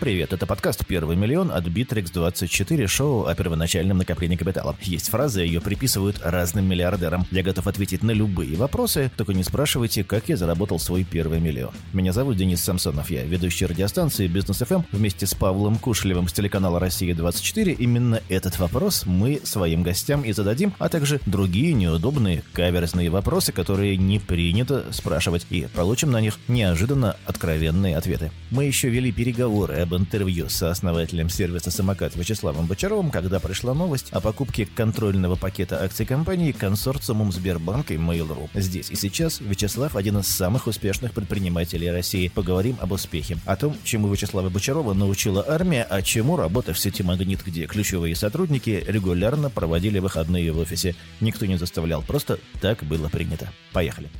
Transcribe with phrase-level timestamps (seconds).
[0.00, 4.76] Привет, это подкаст «Первый миллион» от Bittrex24, шоу о первоначальном накоплении капитала.
[4.80, 7.26] Есть фраза, ее приписывают разным миллиардерам.
[7.32, 11.72] Я готов ответить на любые вопросы, только не спрашивайте, как я заработал свой первый миллион.
[11.92, 16.78] Меня зовут Денис Самсонов, я ведущий радиостанции Бизнес ФМ вместе с Павлом Кушлевым с телеканала
[16.78, 17.72] «Россия-24».
[17.72, 23.96] Именно этот вопрос мы своим гостям и зададим, а также другие неудобные каверзные вопросы, которые
[23.96, 28.30] не принято спрашивать, и получим на них неожиданно откровенные ответы.
[28.52, 34.10] Мы еще вели переговоры об интервью со основателем сервиса «Самокат» Вячеславом Бочаровым, когда пришла новость
[34.10, 38.50] о покупке контрольного пакета акций компании консорциумом Сбербанка и Mail.ru.
[38.52, 42.28] Здесь и сейчас Вячеслав один из самых успешных предпринимателей России.
[42.28, 47.02] Поговорим об успехе, о том, чему Вячеслава Бочарова научила армия, а чему работа в сети
[47.02, 50.96] «Магнит», где ключевые сотрудники регулярно проводили выходные в офисе.
[51.20, 53.50] Никто не заставлял, просто так было принято.
[53.72, 54.10] Поехали.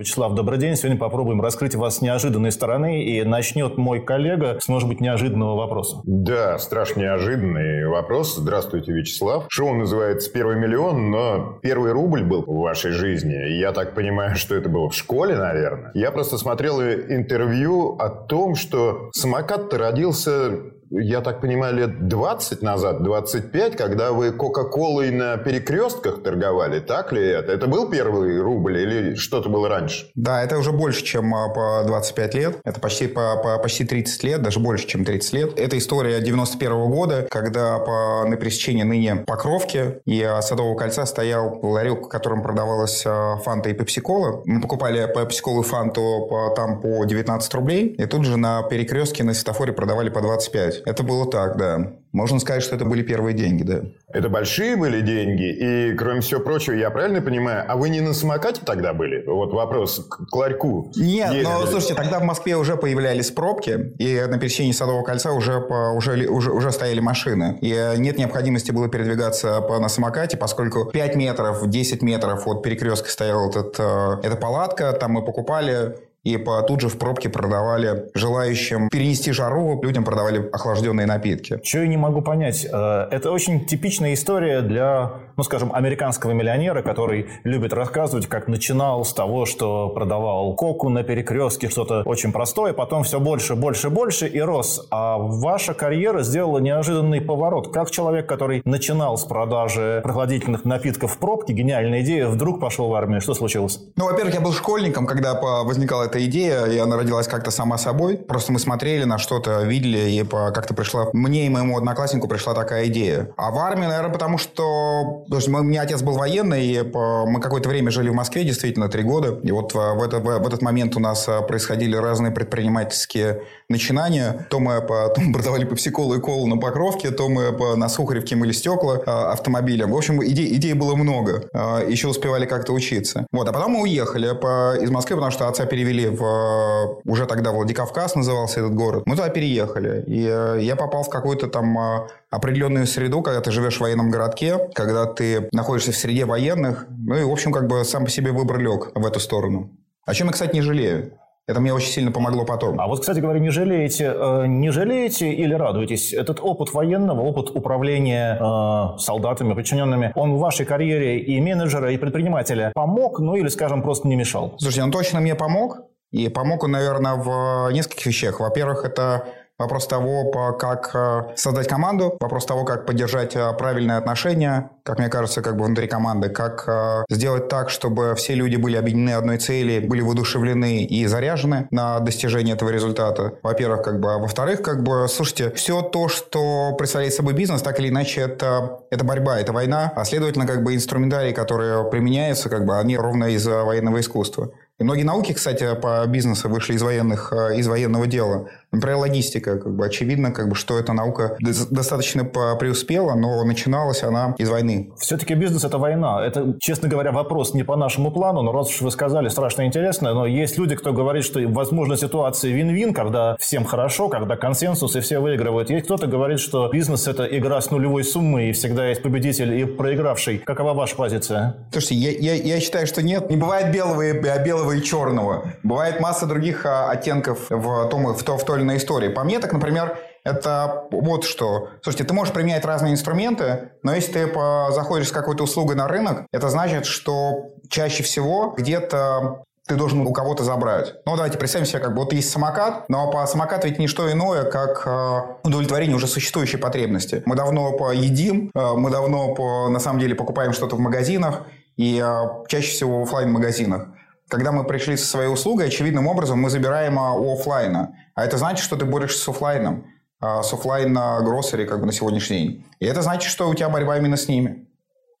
[0.00, 0.76] Вячеслав, добрый день.
[0.76, 3.02] Сегодня попробуем раскрыть вас с неожиданной стороны.
[3.02, 6.02] И начнет мой коллега с, может быть, неожиданного вопроса.
[6.04, 8.36] Да, страшно неожиданный вопрос.
[8.36, 9.46] Здравствуйте, Вячеслав.
[9.48, 13.58] Шоу называется «Первый миллион», но первый рубль был в вашей жизни.
[13.58, 15.90] Я так понимаю, что это было в школе, наверное.
[15.94, 23.02] Я просто смотрел интервью о том, что самокат-то родился я так понимаю, лет 20 назад,
[23.02, 27.52] 25, когда вы Кока-Колой на перекрестках торговали, так ли это?
[27.52, 30.10] Это был первый рубль или что-то было раньше?
[30.14, 32.58] Да, это уже больше, чем а, по 25 лет.
[32.64, 35.58] Это почти, по, по, почти 30 лет, даже больше, чем 30 лет.
[35.58, 41.06] Это история 91 -го года, когда по, на пересечении ныне Покровки и а, Садового кольца
[41.06, 44.42] стоял ларек, в котором продавалась а, фанта и пепси-кола.
[44.44, 49.24] Мы покупали пепси-колу и фанту по, там по 19 рублей, и тут же на перекрестке
[49.24, 50.77] на светофоре продавали по 25.
[50.84, 51.92] Это было так, да.
[52.12, 53.82] Можно сказать, что это были первые деньги, да.
[54.08, 58.14] Это большие были деньги, и, кроме всего прочего, я правильно понимаю, а вы не на
[58.14, 59.24] самокате тогда были?
[59.26, 60.90] Вот вопрос к ларьку.
[60.96, 61.42] Нет, Ездили.
[61.44, 65.92] но, слушайте, тогда в Москве уже появлялись пробки, и на пересечении Садового кольца уже, по,
[65.94, 67.58] уже, уже, уже стояли машины.
[67.60, 73.10] И нет необходимости было передвигаться по, на самокате, поскольку 5 метров, 10 метров от перекрестка
[73.10, 78.10] стояла этот, э, эта палатка, там мы покупали и по, тут же в пробке продавали
[78.14, 81.60] желающим перенести жару, людям продавали охлажденные напитки.
[81.62, 82.66] Чего я не могу понять?
[82.70, 89.04] Э, это очень типичная история для, ну, скажем, американского миллионера, который любит рассказывать, как начинал
[89.04, 94.26] с того, что продавал коку на перекрестке, что-то очень простое, потом все больше, больше, больше
[94.26, 94.86] и рос.
[94.90, 97.72] А ваша карьера сделала неожиданный поворот.
[97.72, 102.94] Как человек, который начинал с продажи прохладительных напитков в пробке, гениальная идея, вдруг пошел в
[102.94, 103.20] армию.
[103.20, 103.80] Что случилось?
[103.96, 108.16] Ну, во-первых, я был школьником, когда возникала эта идея, и она родилась как-то сама собой.
[108.16, 111.08] Просто мы смотрели на что-то, видели, и как-то пришла...
[111.12, 113.30] Мне и моему однокласснику пришла такая идея.
[113.36, 115.24] А в армии, наверное, потому что...
[115.24, 118.88] Потому что у меня отец был военный, и мы какое-то время жили в Москве, действительно,
[118.88, 119.38] три года.
[119.42, 124.46] И вот в, это, в этот момент у нас а, происходили разные предпринимательские начинания.
[124.50, 128.36] То мы, по, то продавали пепси-колу и колу на Покровке, то мы по, на Сухаревке
[128.36, 129.92] мыли стекла а, автомобилем.
[129.92, 131.48] В общем, идей, идей было много.
[131.52, 133.26] А, еще успевали как-то учиться.
[133.32, 133.48] Вот.
[133.48, 136.22] А потом мы уехали по, из Москвы, потому что отца перевели перевели в...
[136.22, 139.02] Э, уже тогда Владикавказ назывался этот город.
[139.06, 140.04] Мы туда переехали.
[140.06, 144.10] И э, я попал в какую-то там э, определенную среду, когда ты живешь в военном
[144.10, 146.86] городке, когда ты находишься в среде военных.
[146.88, 149.70] Ну и, в общем, как бы сам по себе выбор лег в эту сторону.
[150.06, 151.12] О чем я, кстати, не жалею.
[151.48, 152.78] Это мне очень сильно помогло потом.
[152.78, 154.14] А вот, кстати говоря, не жалеете,
[154.46, 156.12] не жалеете или радуетесь?
[156.12, 161.96] Этот опыт военного, опыт управления э, солдатами, подчиненными, он в вашей карьере и менеджера, и
[161.96, 164.56] предпринимателя помог, ну или, скажем, просто не мешал?
[164.58, 165.78] Слушайте, он точно мне помог.
[166.10, 168.40] И помог он, наверное, в нескольких вещах.
[168.40, 169.24] Во-первых, это
[169.58, 175.08] Вопрос того, как э, создать команду, вопрос того, как поддержать э, правильные отношения, как мне
[175.08, 179.38] кажется, как бы внутри команды, как э, сделать так, чтобы все люди были объединены одной
[179.38, 183.32] цели, были воодушевлены и заряжены на достижение этого результата.
[183.42, 187.80] Во-первых, как бы, а во-вторых, как бы, слушайте, все то, что представляет собой бизнес, так
[187.80, 192.64] или иначе, это, это борьба, это война, а следовательно, как бы инструментарий, которые применяются, как
[192.64, 194.52] бы, они ровно из военного искусства.
[194.78, 198.48] И многие науки, кстати, по бизнесу вышли из, военных, из военного дела.
[198.72, 199.58] Например, логистика.
[199.58, 201.36] Как бы очевидно, как бы, что эта наука
[201.70, 204.90] достаточно преуспела, но начиналась она из войны.
[204.98, 206.24] Все-таки бизнес– это война.
[206.24, 210.12] Это, честно говоря, вопрос не по нашему плану, но раз уж вы сказали, страшно интересно,
[210.14, 215.00] но есть люди, кто говорит, что возможно ситуация вин-вин, когда всем хорошо, когда консенсус и
[215.00, 215.70] все выигрывают.
[215.70, 219.64] Есть кто-то говорит, что бизнес– это игра с нулевой суммой, и всегда есть победитель и
[219.64, 220.38] проигравший.
[220.38, 221.56] Какова ваша позиция?
[221.72, 223.30] Слушайте, я, я, я считаю, что нет.
[223.30, 224.12] Не бывает белого и,
[224.44, 225.52] белого и черного.
[225.62, 229.08] Бывает масса других а, оттенков в, том, в, то, в той иной истории.
[229.08, 231.70] По мне, так, например, это вот что.
[231.82, 234.32] Слушайте, ты можешь применять разные инструменты, но если ты
[234.72, 240.12] заходишь с какой-то услугой на рынок, это значит, что чаще всего где-то ты должен у
[240.12, 240.94] кого-то забрать.
[241.04, 244.10] Ну, давайте представим себе, как бы вот есть самокат, но по самокат ведь не что
[244.10, 247.22] иное, как э, удовлетворение уже существующей потребности.
[247.26, 251.42] Мы давно поедим, э, мы давно, по, на самом деле, покупаем что-то в магазинах,
[251.76, 253.88] и э, чаще всего в офлайн магазинах
[254.28, 257.96] Когда мы пришли со своей услугой, очевидным образом мы забираем у офлайна.
[258.14, 259.86] А это значит, что ты борешься с офлайном,
[260.20, 262.66] с офлайн гроссери как бы на сегодняшний день.
[262.78, 264.67] И это значит, что у тебя борьба именно с ними.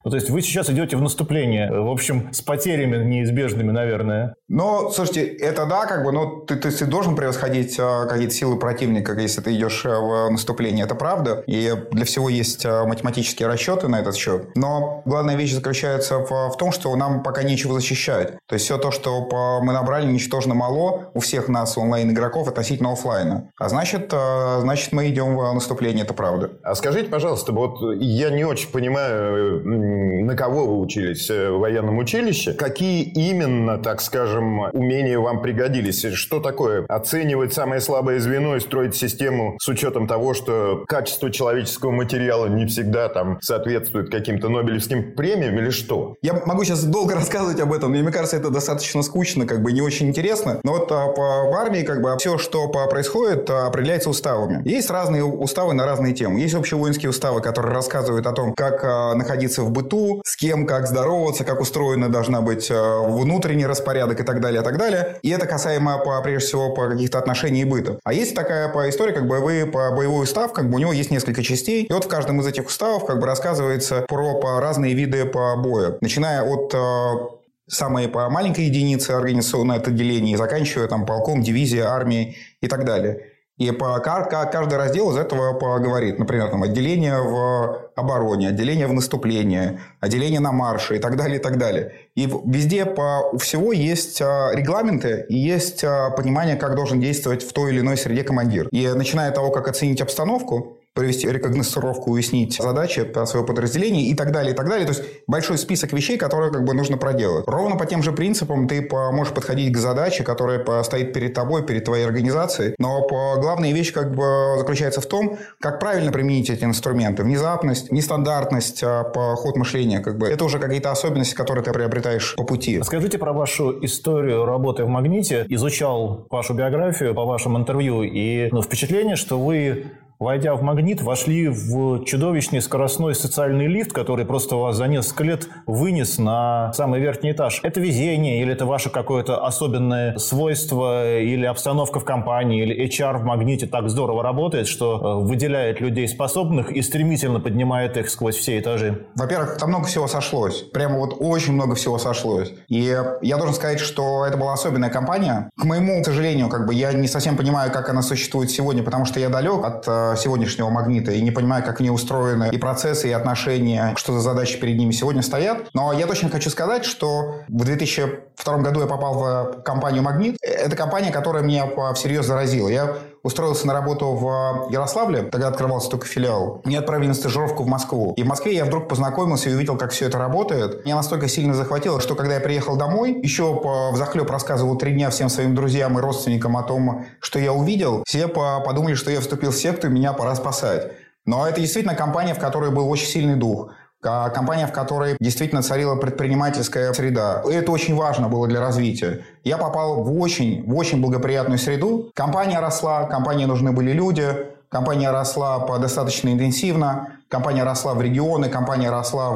[0.04, 4.34] Ну, то есть вы сейчас идете в наступление, в общем, с потерями неизбежными, наверное.
[4.46, 8.58] Ну, слушайте, это да, как бы, но ты, ты, ты должен превосходить э, какие-то силы
[8.58, 10.84] противника, если ты идешь э, в наступление.
[10.84, 11.42] Это правда.
[11.46, 14.50] И для всего есть э, математические расчеты на этот счет.
[14.54, 18.38] Но главная вещь заключается в, в том, что нам пока нечего защищать.
[18.46, 22.92] То есть все то, что по, мы набрали, ничтожно мало у всех нас онлайн-игроков относительно
[22.92, 23.50] офлайна.
[23.58, 24.12] А значит,
[24.60, 26.52] значит, мы идем в наступление, это правда.
[26.62, 31.98] А скажите, пожалуйста, вот я не очень понимаю, на кого вы учились э, в военном
[31.98, 36.04] училище, какие именно, так скажем, умения вам пригодились?
[36.14, 41.90] Что такое оценивать самое слабое звено и строить систему с учетом того, что качество человеческого
[41.90, 46.16] материала не всегда там соответствует каким-то Нобелевским премиям или что?
[46.22, 49.72] Я могу сейчас долго рассказывать об этом, но мне кажется, это достаточно скучно, как бы
[49.72, 50.60] не очень интересно.
[50.64, 54.66] Но вот а, по, в армии как бы все, что происходит, а, определяется уставами.
[54.68, 56.40] Есть разные уставы на разные темы.
[56.40, 60.86] Есть общевоинские уставы, которые рассказывают о том, как а, находиться в быту, с кем, как
[60.86, 65.18] здороваться, как устроена должна быть э, внутренний распорядок и так далее, и так далее.
[65.22, 67.98] И это касаемо, по, прежде всего, по каких-то отношений и быта.
[68.04, 70.92] А есть такая по история, как бы вы по боевой устав, как бы у него
[70.92, 71.84] есть несколько частей.
[71.84, 75.56] И вот в каждом из этих уставов как бы рассказывается про по разные виды по
[75.56, 75.96] боя.
[76.00, 77.38] Начиная от э,
[77.68, 83.32] самой по маленькой единице организационное отделение, заканчивая там полком, дивизией, армией и так далее.
[83.58, 86.18] И по, каждый раздел из этого поговорит.
[86.18, 91.42] Например, там, отделение в обороне, отделение в наступлении, отделение на марше и так далее, и
[91.42, 91.92] так далее.
[92.14, 97.42] И везде по, у всего есть а, регламенты и есть а, понимание, как должен действовать
[97.42, 98.68] в той или иной среде командир.
[98.70, 104.14] И начиная от того, как оценить обстановку, провести рекогносцировку, уяснить задачи по своего подразделения и
[104.14, 104.84] так далее, и так далее.
[104.84, 107.44] То есть большой список вещей, которые как бы нужно проделать.
[107.46, 111.84] Ровно по тем же принципам ты можешь подходить к задаче, которая стоит перед тобой, перед
[111.84, 112.74] твоей организацией.
[112.78, 117.22] Но главная вещь как бы заключается в том, как правильно применить эти инструменты.
[117.22, 119.04] Внезапность, нестандартность, а,
[119.36, 120.00] ход мышления.
[120.00, 120.28] Как бы.
[120.28, 122.82] Это уже какие-то особенности, которые ты приобретаешь по пути.
[122.82, 125.46] Скажите про вашу историю работы в «Магните».
[125.48, 131.46] Изучал вашу биографию по вашим интервью, и ну, впечатление, что вы Войдя в магнит, вошли
[131.46, 137.30] в чудовищный скоростной социальный лифт, который просто вас за несколько лет вынес на самый верхний
[137.30, 137.60] этаж.
[137.62, 143.22] Это везение или это ваше какое-то особенное свойство или обстановка в компании или HR в
[143.22, 148.58] магните так здорово работает, что э, выделяет людей способных и стремительно поднимает их сквозь все
[148.58, 149.06] этажи?
[149.14, 150.62] Во-первых, там много всего сошлось.
[150.62, 152.52] Прямо вот очень много всего сошлось.
[152.66, 152.92] И
[153.22, 155.48] я должен сказать, что это была особенная компания.
[155.56, 159.20] К моему сожалению, как бы я не совсем понимаю, как она существует сегодня, потому что
[159.20, 163.12] я далек от э, сегодняшнего магнита и не понимаю, как они устроены, и процессы, и
[163.12, 165.68] отношения, что за задачи перед ними сегодня стоят.
[165.74, 170.36] Но я точно хочу сказать, что в 2002 году я попал в компанию «Магнит».
[170.42, 172.68] Это компания, которая меня всерьез заразила.
[172.68, 176.62] Я устроился на работу в Ярославле, тогда открывался только филиал.
[176.64, 178.14] Меня отправили на стажировку в Москву.
[178.16, 180.84] И в Москве я вдруг познакомился и увидел, как все это работает.
[180.84, 185.10] Меня настолько сильно захватило, что когда я приехал домой, еще по взахлеб рассказывал три дня
[185.10, 189.50] всем своим друзьям и родственникам о том, что я увидел, все подумали, что я вступил
[189.50, 190.92] в секту и меня пора спасать.
[191.26, 193.70] Но это действительно компания, в которой был очень сильный дух.
[194.00, 197.42] Компания, в которой действительно царила предпринимательская среда.
[197.50, 199.24] Это очень важно было для развития.
[199.42, 202.10] Я попал в очень, в очень благоприятную среду.
[202.14, 204.28] Компания росла, компании нужны были люди,
[204.68, 209.30] компания росла по достаточно интенсивно, компания росла в регионы, компания росла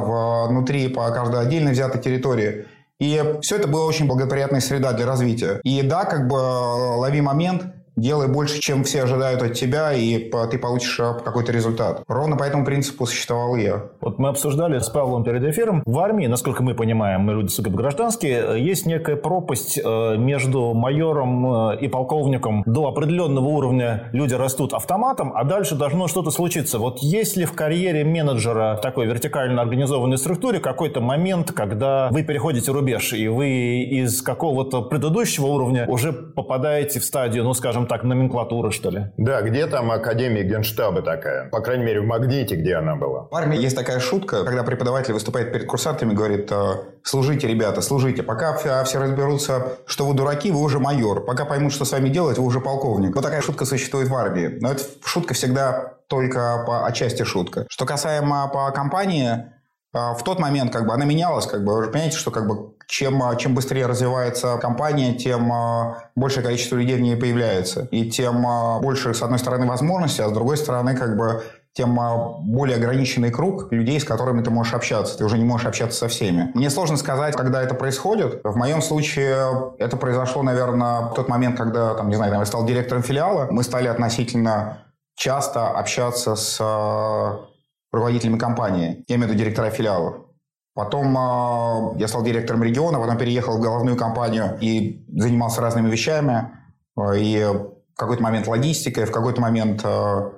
[0.47, 2.65] внутри по каждой отдельно взятой территории.
[2.99, 5.59] И все это была очень благоприятная среда для развития.
[5.63, 7.63] И да, как бы лови момент,
[7.95, 12.03] делай больше, чем все ожидают от тебя, и ты получишь а, какой-то результат.
[12.07, 13.83] Ровно по этому принципу существовал я.
[14.01, 15.83] Вот мы обсуждали с Павлом перед эфиром.
[15.85, 21.71] В армии, насколько мы понимаем, мы люди сугубо гражданские, есть некая пропасть э, между майором
[21.71, 22.63] э, и полковником.
[22.65, 26.79] До определенного уровня люди растут автоматом, а дальше должно что-то случиться.
[26.79, 32.23] Вот есть ли в карьере менеджера в такой вертикально организованной структуре какой-то момент, когда вы
[32.23, 37.87] переходите рубеж, и вы из какого-то предыдущего уровня уже попадаете в стадию, ну, скажем, скажем
[37.87, 39.07] так, номенклатуры, что ли.
[39.17, 41.49] Да, где там Академия Генштаба такая?
[41.49, 43.27] По крайней мере, в Магните, где она была.
[43.31, 48.23] В армии есть такая шутка, когда преподаватель выступает перед курсантами, говорит, «Э, служите, ребята, служите.
[48.23, 51.25] Пока все разберутся, что вы дураки, вы уже майор.
[51.25, 53.15] Пока поймут, что с вами делать, вы уже полковник.
[53.15, 54.57] Вот такая шутка существует в армии.
[54.61, 57.65] Но эта шутка всегда только по отчасти шутка.
[57.69, 59.45] Что касаемо по компании,
[59.93, 63.23] в тот момент как бы она менялась, как бы вы понимаете, что как бы чем,
[63.23, 67.87] а, чем быстрее развивается компания, тем а, большее количество людей в ней появляется.
[67.91, 68.45] И тем
[68.81, 71.97] больше, с одной стороны, возможностей, а с другой стороны, как бы тем
[72.41, 75.17] более ограниченный круг людей, с которыми ты можешь общаться.
[75.17, 76.51] Ты уже не можешь общаться со всеми.
[76.53, 78.41] Мне сложно сказать, когда это происходит.
[78.43, 82.65] В моем случае это произошло, наверное, в тот момент, когда, там, не знаю, я стал
[82.65, 83.47] директором филиала.
[83.49, 84.83] Мы стали относительно
[85.15, 86.61] часто общаться с
[87.93, 89.05] руководителями компании.
[89.07, 90.15] Я имею в виду директора филиалов.
[90.73, 96.49] Потом э, я стал директором региона, потом переехал в головную компанию и занимался разными вещами.
[96.97, 100.31] Э, и в какой-то момент логистикой, в какой-то момент э,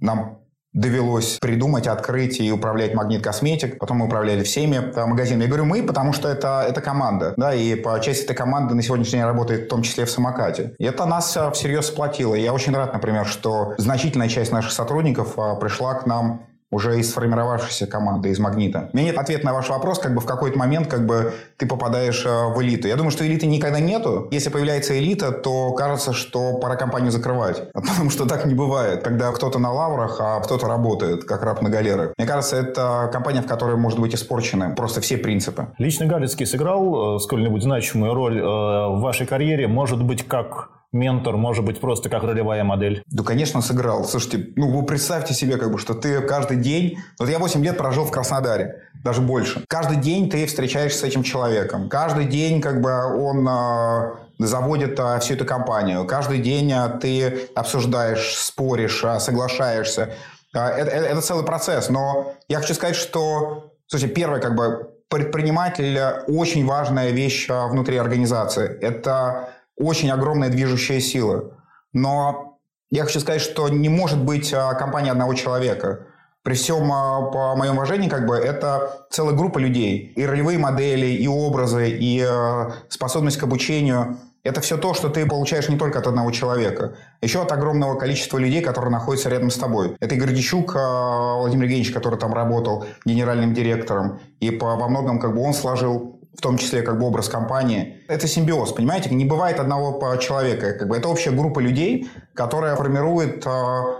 [0.00, 0.38] нам
[0.72, 3.78] довелось придумать, открыть и управлять Магнит Косметик.
[3.78, 5.42] Потом мы управляли всеми магазинами.
[5.42, 7.34] Я говорю мы, потому что это, это команда.
[7.36, 10.74] Да, и по части этой команды на сегодняшний день работает в том числе в самокате.
[10.78, 12.34] И это нас всерьез сплотило.
[12.34, 17.86] Я очень рад, например, что значительная часть наших сотрудников пришла к нам уже из сформировавшейся
[17.86, 18.90] команды, из «Магнита».
[18.92, 21.66] У меня нет ответа на ваш вопрос, как бы в какой-то момент как бы ты
[21.66, 22.88] попадаешь э, в элиту.
[22.88, 24.28] Я думаю, что элиты никогда нету.
[24.30, 27.70] Если появляется элита, то кажется, что пора компанию закрывать.
[27.72, 31.70] Потому что так не бывает, когда кто-то на лаврах, а кто-то работает, как раб на
[31.70, 32.12] галерах.
[32.18, 35.68] Мне кажется, это компания, в которой может быть испорчены просто все принципы.
[35.78, 41.36] Лично Галицкий сыграл э, сколь-нибудь значимую роль э, в вашей карьере, может быть, как ментор,
[41.36, 43.02] может быть, просто как ролевая модель?
[43.06, 44.04] Да, конечно, сыграл.
[44.04, 46.98] Слушайте, ну вы представьте себе, как бы, что ты каждый день...
[47.18, 49.64] Вот я 8 лет прожил в Краснодаре, даже больше.
[49.68, 51.88] Каждый день ты встречаешься с этим человеком.
[51.88, 56.04] Каждый день как бы он э, заводит э, всю эту компанию.
[56.06, 60.14] Каждый день э, ты обсуждаешь, споришь, э, соглашаешься.
[60.54, 61.88] Э, это, это, целый процесс.
[61.88, 63.72] Но я хочу сказать, что...
[63.86, 68.76] Слушайте, первое, как бы, предприниматель– очень важная вещь внутри организации.
[68.80, 71.52] Это очень огромная движущая сила.
[71.92, 72.58] Но
[72.90, 76.06] я хочу сказать, что не может быть а, компания одного человека.
[76.42, 80.12] При всем, а, по моем уважении, как бы, это целая группа людей.
[80.16, 84.18] И ролевые модели, и образы, и а, способность к обучению.
[84.44, 88.38] Это все то, что ты получаешь не только от одного человека, еще от огромного количества
[88.38, 89.96] людей, которые находятся рядом с тобой.
[89.98, 94.20] Это Игорь Дичук, Владимир Евгеньевич, который там работал генеральным директором.
[94.38, 98.02] И по, во многом как бы он сложил в том числе как бы образ компании.
[98.08, 99.14] Это симбиоз, понимаете?
[99.14, 100.74] Не бывает одного человека.
[100.74, 103.50] Как бы это общая группа людей, которая формирует э,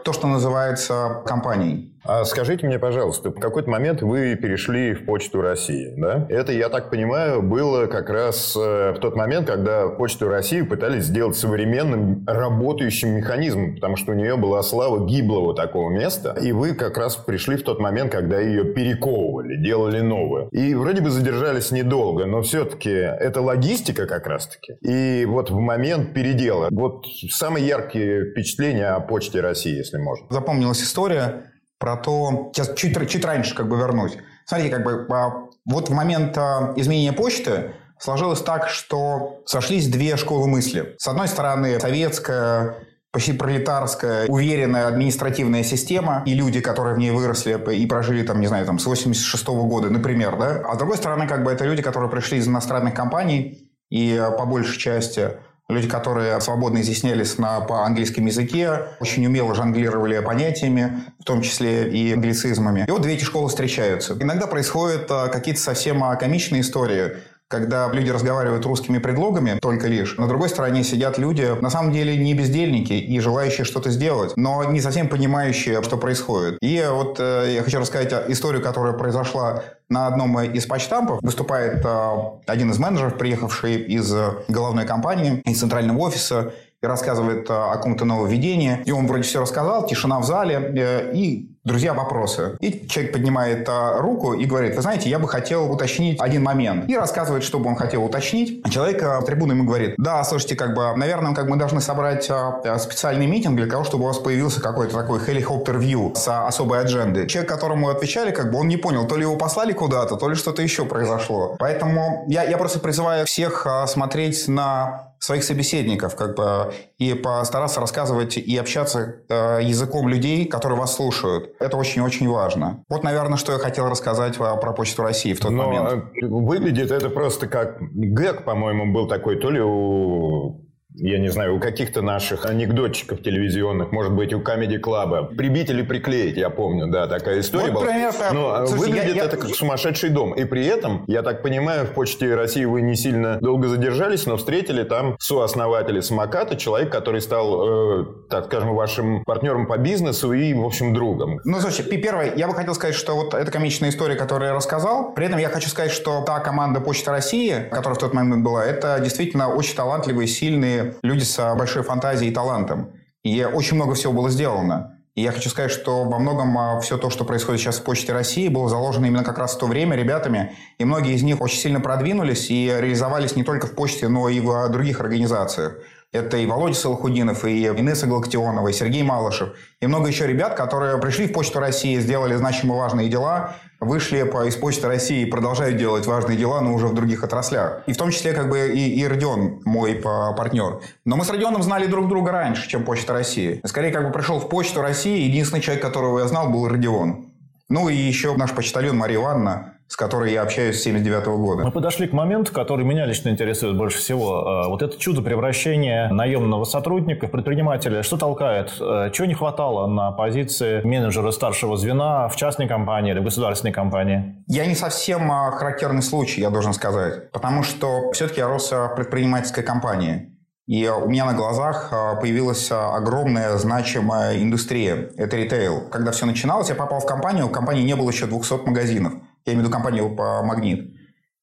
[0.05, 1.96] то, что называется компанией.
[2.07, 6.27] А скажите мне, пожалуйста, в какой-то момент вы перешли в Почту России, да?
[6.29, 11.05] Это, я так понимаю, было как раз э, в тот момент, когда Почту России пытались
[11.05, 16.75] сделать современным работающим механизмом, потому что у нее была слава гиблого такого места, и вы
[16.75, 20.49] как раз пришли в тот момент, когда ее перековывали, делали новое.
[20.53, 24.75] И вроде бы задержались недолго, но все-таки это логистика как раз-таки.
[24.81, 26.69] И вот в момент передела.
[26.71, 30.27] Вот самые яркие впечатления о Почте России, если можно.
[30.31, 31.43] Запомнилась история
[31.79, 32.51] про то...
[32.53, 34.17] Сейчас чуть, чуть раньше как бы вернусь.
[34.45, 40.17] Смотрите, как бы а, вот в момент а, изменения почты сложилось так, что сошлись две
[40.17, 40.95] школы мысли.
[40.99, 42.77] С одной стороны, советская,
[43.11, 48.47] почти пролетарская, уверенная административная система, и люди, которые в ней выросли и прожили, там, не
[48.47, 50.63] знаю, там, с 86 -го года, например, да?
[50.69, 54.45] А с другой стороны, как бы это люди, которые пришли из иностранных компаний, и по
[54.47, 55.31] большей части
[55.69, 61.91] Люди, которые свободно изъяснялись на, по английскому языке, очень умело жонглировали понятиями, в том числе
[61.91, 62.85] и англицизмами.
[62.87, 64.17] И вот две эти школы встречаются.
[64.21, 67.17] Иногда происходят а, какие-то совсем а, комичные истории
[67.49, 70.17] когда люди разговаривают русскими предлогами только лишь.
[70.17, 74.65] На другой стороне сидят люди, на самом деле не бездельники и желающие что-то сделать, но
[74.65, 76.59] не совсем понимающие, что происходит.
[76.61, 81.21] И вот э, я хочу рассказать историю, которая произошла на одном из почтампов.
[81.23, 82.11] Выступает э,
[82.47, 84.13] один из менеджеров, приехавший из
[84.49, 88.83] головной компании, из центрального офиса, и рассказывает э, о каком-то нововведении.
[88.85, 92.57] И он вроде все рассказал, тишина в зале, э, и Друзья, вопросы.
[92.61, 96.89] И человек поднимает а, руку и говорит, вы знаете, я бы хотел уточнить один момент.
[96.89, 98.61] И рассказывает, что бы он хотел уточнить.
[98.63, 102.31] А человек а, трибуны ему говорит, да, слушайте, как бы, наверное, как мы должны собрать
[102.31, 106.79] а, а специальный митинг для того, чтобы у вас появился какой-то такой хеликоптер-вью с особой
[106.79, 107.27] аджендой.
[107.27, 110.37] Человек, которому отвечали, как бы он не понял, то ли его послали куда-то, то ли
[110.37, 111.57] что-то еще произошло.
[111.59, 118.37] Поэтому я, я просто призываю всех смотреть на своих собеседников, как бы, и постараться рассказывать
[118.37, 121.55] и общаться э, языком людей, которые вас слушают.
[121.61, 122.85] Это очень-очень важно.
[122.89, 126.05] Вот, наверное, что я хотел рассказать про Почту России в тот Но момент.
[126.23, 130.66] Выглядит это просто как гэг, по-моему, был такой, то ли у
[130.99, 135.37] я не знаю, у каких-то наших анекдотчиков телевизионных, может быть, у Comedy Club.
[135.37, 137.87] Прибить или приклеить, я помню, да, такая история вот, была.
[137.87, 139.43] Пример, Но а, Слушайте, выглядит я, это я...
[139.43, 140.33] как сумасшедший дом.
[140.33, 144.37] И при этом, я так понимаю, в Почте России вы не сильно долго задержались, но
[144.37, 150.55] встретили там сооснователя самоката, человек, который стал, э, так скажем, вашим партнером по бизнесу и,
[150.55, 151.41] в общем, другом.
[151.45, 155.13] Ну, слушай, первое, я бы хотел сказать, что вот эта комичная история, которую я рассказал,
[155.13, 158.65] при этом я хочу сказать, что та команда Почты России, которая в тот момент была,
[158.65, 162.93] это действительно очень талантливые, сильные люди с большой фантазией и талантом.
[163.23, 164.97] И очень много всего было сделано.
[165.17, 168.13] И я хочу сказать, что во многом а, все то, что происходит сейчас в Почте
[168.13, 170.55] России, было заложено именно как раз в то время ребятами.
[170.79, 174.41] И многие из них очень сильно продвинулись и реализовались не только в Почте, но и
[174.41, 175.79] в других организациях.
[176.13, 180.99] Это и Володя Салахудинов, и Инесса Галактионова, и Сергей Малышев, и много еще ребят, которые
[180.99, 185.77] пришли в Почту России, сделали значимо важные дела, вышли по, из Почты России и продолжают
[185.77, 187.83] делать важные дела, но уже в других отраслях.
[187.87, 190.81] И в том числе как бы и, и Родион, мой партнер.
[191.05, 193.61] Но мы с Родионом знали друг друга раньше, чем Почта России.
[193.65, 197.27] Скорее, как бы пришел в Почту России, единственный человек, которого я знал, был Родион.
[197.69, 201.65] Ну и еще наш почтальон Мария Ивановна, с которой я общаюсь с 79 года.
[201.65, 204.47] Мы подошли к моменту, который меня лично интересует больше всего.
[204.47, 208.03] А, вот это чудо превращения наемного сотрудника в предпринимателя.
[208.03, 208.73] Что толкает?
[208.81, 213.73] А, чего не хватало на позиции менеджера старшего звена в частной компании или в государственной
[213.73, 214.45] компании?
[214.49, 217.31] Я не совсем а, характерный случай, я должен сказать.
[217.31, 220.33] Потому что все-таки я рос в предпринимательской компании.
[220.67, 225.11] И у меня на глазах появилась огромная значимая индустрия.
[225.17, 225.89] Это ритейл.
[225.93, 229.13] Когда все начиналось, я попал в компанию, у компании не было еще 200 магазинов.
[229.47, 230.93] Я имею в виду компанию по «Магнит».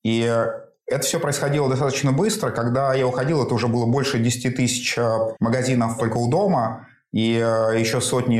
[0.03, 0.29] И
[0.87, 2.51] это все происходило достаточно быстро.
[2.51, 7.35] Когда я уходил, это уже было больше 10 тысяч э, магазинов только у дома, и
[7.35, 8.39] э, еще сотни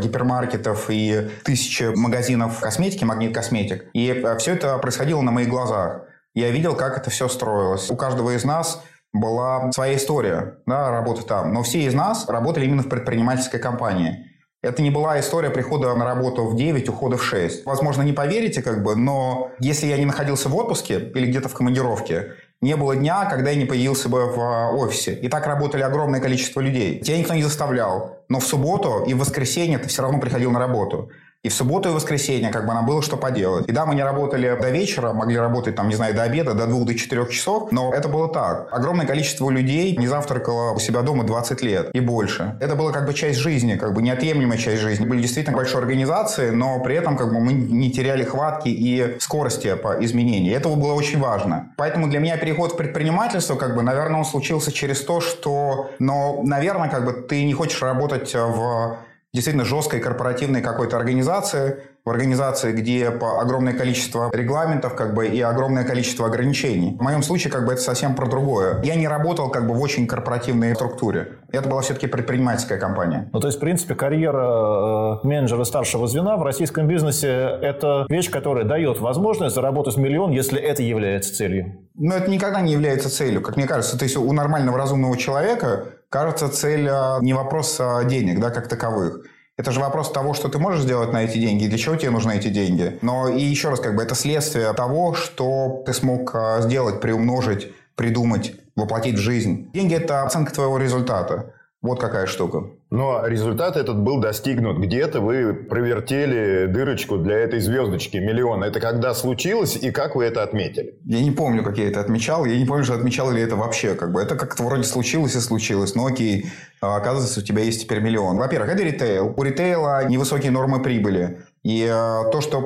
[0.00, 3.86] гипермаркетов и тысячи магазинов косметики, магнит косметик.
[3.94, 6.02] И э, все это происходило на моих глазах.
[6.34, 7.90] Я видел, как это все строилось.
[7.90, 11.52] У каждого из нас была своя история да, работы там.
[11.52, 14.29] Но все из нас работали именно в предпринимательской компании.
[14.62, 17.64] Это не была история прихода на работу в 9, ухода в 6.
[17.64, 21.54] Возможно, не поверите, как бы, но если я не находился в отпуске или где-то в
[21.54, 25.14] командировке, не было дня, когда я не появился бы в а, офисе.
[25.14, 27.00] И так работали огромное количество людей.
[27.00, 28.18] Тебя никто не заставлял.
[28.28, 31.08] Но в субботу и в воскресенье ты все равно приходил на работу.
[31.42, 33.66] И в субботу и воскресенье как бы нам было что поделать.
[33.66, 36.66] И да, мы не работали до вечера, могли работать там, не знаю, до обеда, до
[36.66, 38.68] двух, до четырех часов, но это было так.
[38.70, 42.58] Огромное количество людей не завтракало у себя дома 20 лет и больше.
[42.60, 45.06] Это была как бы часть жизни, как бы неотъемлемая часть жизни.
[45.06, 49.74] Были действительно большой организации, но при этом как бы мы не теряли хватки и скорости
[49.76, 50.54] по изменению.
[50.54, 51.72] Это было очень важно.
[51.78, 56.42] Поэтому для меня переход в предпринимательство, как бы, наверное, он случился через то, что, но,
[56.42, 58.98] наверное, как бы ты не хочешь работать в
[59.32, 65.84] действительно жесткой корпоративной какой-то организации, в организации, где огромное количество регламентов как бы, и огромное
[65.84, 66.96] количество ограничений.
[66.98, 68.80] В моем случае как бы, это совсем про другое.
[68.82, 71.38] Я не работал как бы, в очень корпоративной структуре.
[71.52, 73.28] Это была все-таки предпринимательская компания.
[73.32, 77.28] Ну, то есть, в принципе, карьера э, менеджера старшего звена в российском бизнесе–
[77.62, 81.88] это вещь, которая дает возможность заработать миллион, если это является целью.
[81.94, 83.42] Но это никогда не является целью.
[83.42, 88.04] Как мне кажется, то есть у нормального разумного человека кажется цель а, не вопрос а,
[88.04, 89.24] денег, да, как таковых.
[89.60, 92.32] Это же вопрос того, что ты можешь сделать на эти деньги, для чего тебе нужны
[92.34, 92.98] эти деньги.
[93.02, 97.70] Но и еще раз, как бы это следствие того, что ты смог а, сделать, приумножить,
[97.94, 99.70] придумать, воплотить в жизнь.
[99.74, 101.52] Деньги– это оценка твоего результата.
[101.82, 102.70] Вот какая штука.
[102.90, 104.78] Но результат этот был достигнут.
[104.78, 108.64] Где-то вы провертели дырочку для этой звездочки миллион.
[108.64, 110.98] Это когда случилось и как вы это отметили?
[111.04, 112.44] Я не помню, как я это отмечал.
[112.44, 113.94] Я не помню, что отмечал ли это вообще.
[113.94, 114.20] Как бы.
[114.20, 115.94] Это как-то вроде случилось и случилось.
[115.94, 116.46] Но окей,
[116.80, 118.38] а, оказывается, у тебя есть теперь миллион.
[118.38, 119.34] Во-первых, это ритейл.
[119.36, 121.42] У ритейла невысокие нормы прибыли.
[121.62, 122.62] И э, то, что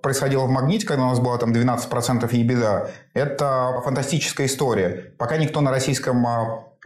[0.00, 5.12] происходило в «Магните», когда у нас было там 12% ебеда, это фантастическая история.
[5.18, 6.24] Пока никто на российском